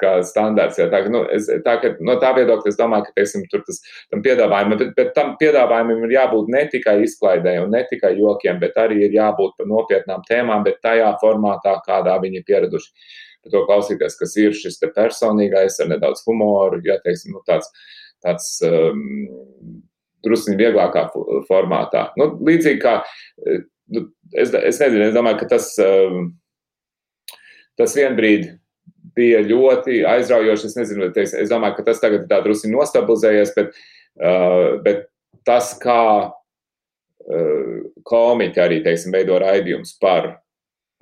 [0.00, 0.78] kā standarts.
[0.80, 3.82] Jā, tā, nu, es, tā, ka, no tā viedokļa es domāju, ka teiksim, tur tas
[4.24, 8.78] piedāvājumam, bet, bet tam piedāvājumam ir jābūt ne tikai izklaidē un ne tikai jokiem, bet
[8.80, 12.94] arī ir jābūt par nopietnām tēmām, bet tajā formātā, kādā viņi ir pieraduši.
[13.42, 17.68] Par to klausīties, kas ir šis personīgais ar nedaudz humoru, ja teiksim, nu, tāds
[18.24, 19.02] tāds um,
[20.22, 21.08] druskuļi vieglākā
[21.48, 22.08] formātā.
[22.18, 23.00] Nu, līdzīgi kā
[23.92, 26.30] nu, es, es nezinu, es domāju, ka tas, um,
[27.80, 28.52] tas vienbrīd
[29.16, 30.70] bija ļoti aizraujoši.
[30.70, 33.76] Es, nezinu, es, es domāju, ka tas tagad ir tā druskuļi nostabilizējies, bet,
[34.22, 35.06] uh, bet
[35.48, 36.00] tas, kā
[36.30, 37.76] uh,
[38.08, 40.36] komiķi arī teiksim, veido raidījumus par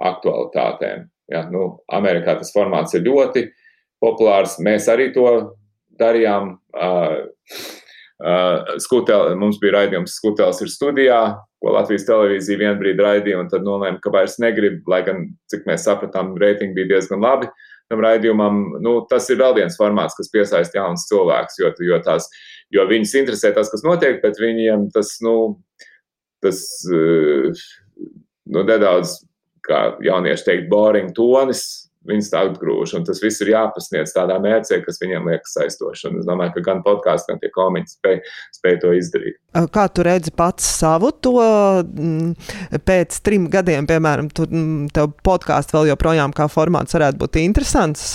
[0.00, 1.08] aktualitātēm.
[1.30, 3.46] Ja, nu, Amerikā tas formāts ir ļoti
[4.02, 4.56] populārs.
[4.64, 5.28] Mēs arī to
[6.00, 6.54] darījām.
[6.74, 7.28] Uh,
[8.24, 11.20] uh, skutel, mums bija raidījums Skutels ir studijā,
[11.60, 15.66] ko Latvijas televīzija vienā brīdī raidīja, un tad nolēma, ka vairs negrib, lai gan, cik
[15.68, 17.50] mēs sapratām, reitingi bija diezgan labi
[17.90, 18.60] tam raidījumam.
[18.84, 22.28] Nu, tas ir vēl viens formāts, kas piesaista jaunus cilvēkus, jo, jo, tās,
[22.72, 25.34] jo viņus interesē tas, kas notiek, bet viņiem tas, nu,
[26.44, 29.18] tas nu, nedaudz,
[29.66, 32.94] kā jaunieši teikt, boring tonis viņas atgrūž.
[32.96, 36.08] Un tas viss ir jāpasniedz tādā mērķē, kas viņiem liekas saistoši.
[36.10, 38.18] Un es domāju, ka gan podkāsts, gan tie komiķi spēj,
[38.56, 39.38] spēj to izdarīt.
[39.74, 41.36] Kā tu redzi pats savu to
[42.88, 44.48] pēc trim gadiem, piemēram, tu,
[44.94, 48.10] tev podkāsts vēl joprojām kā formāts varētu būt interesants?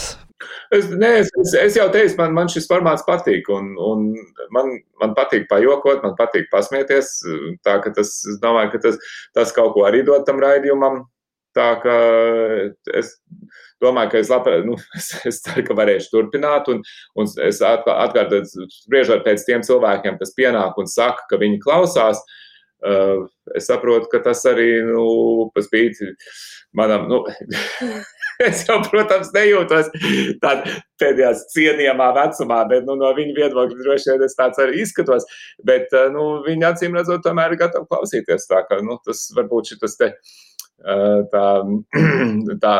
[0.73, 3.47] Es, nē, es, es jau teicu, man, man šis formāts patīk.
[3.53, 4.07] Un, un
[4.55, 4.71] man,
[5.01, 7.17] man patīk pajokot, man patīk pasmieties.
[7.65, 8.99] Tā, tas, es domāju, ka tas,
[9.37, 11.03] tas kaut ko arī dod tam raidījumam.
[11.55, 11.97] Tā kā
[12.99, 13.15] es
[13.83, 16.71] domāju, ka es, labprāt, nu, es, es ceru, ka varēšu turpināt.
[16.71, 16.81] Un,
[17.19, 22.23] un es atkārtoju, spriežot pēc tiem cilvēkiem, kas pienāk un saka, ka viņi klausās.
[22.85, 23.23] Uh,
[23.57, 26.11] es saprotu, ka tas arī, nu, paspīti
[26.75, 27.21] manam, nu,
[28.45, 29.89] es jau, protams, nejūtos
[30.43, 35.25] tādā cienījamā vecumā, bet nu, no viņa viedokļa droši vien es tāds arī izskatos.
[35.65, 38.45] Bet nu, viņa acīm redzot, tomēr ir gatava klausīties.
[38.51, 40.11] Tā kā nu, tas varbūt šis te
[41.31, 41.45] tā,
[42.63, 42.75] tā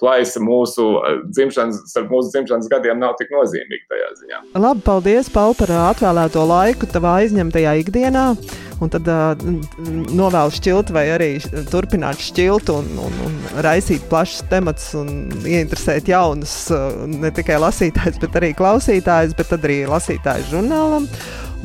[0.00, 0.86] plaisa mūsu
[1.32, 4.40] dzimšanas, starp mūsu dzimšanas gadiem nav tik nozīmīga tajā ziņā.
[4.58, 8.30] Labi, paldies, Paul, par atvēlēto laiku tavā aizņemtajā ikdienā.
[8.78, 9.32] Un tad uh,
[10.14, 11.32] novēlu šķilt, vai arī
[11.72, 15.10] turpināt šķilt un, un, un raisīt plašus tematus un
[15.42, 16.54] ieinteresēt jaunus,
[17.10, 21.10] ne tikai lasītājus, bet arī klausītājus, bet arī lasītājus žurnālam.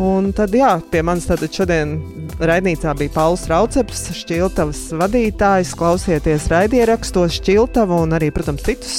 [0.01, 1.99] Un tad, jā, pie manis šodien
[2.41, 5.75] raidījumā bija Pauls Rauceps, Šķiltavas vadītājs.
[5.77, 8.95] Klausieties raidierakstos, Šķiltavu un arī, protams, citus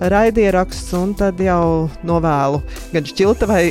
[0.00, 0.94] raidierakstus.
[0.96, 2.62] Un tad jau novēlu
[2.94, 3.64] gan Šķiltavai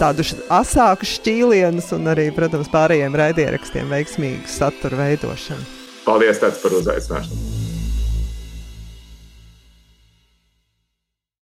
[0.00, 5.70] tādu asāku šķīlienus, un arī, protams, pārējiem raidierakstiem veiksmīgu satura veidošanu.
[6.06, 7.55] Paldies, par uzaicināšanu!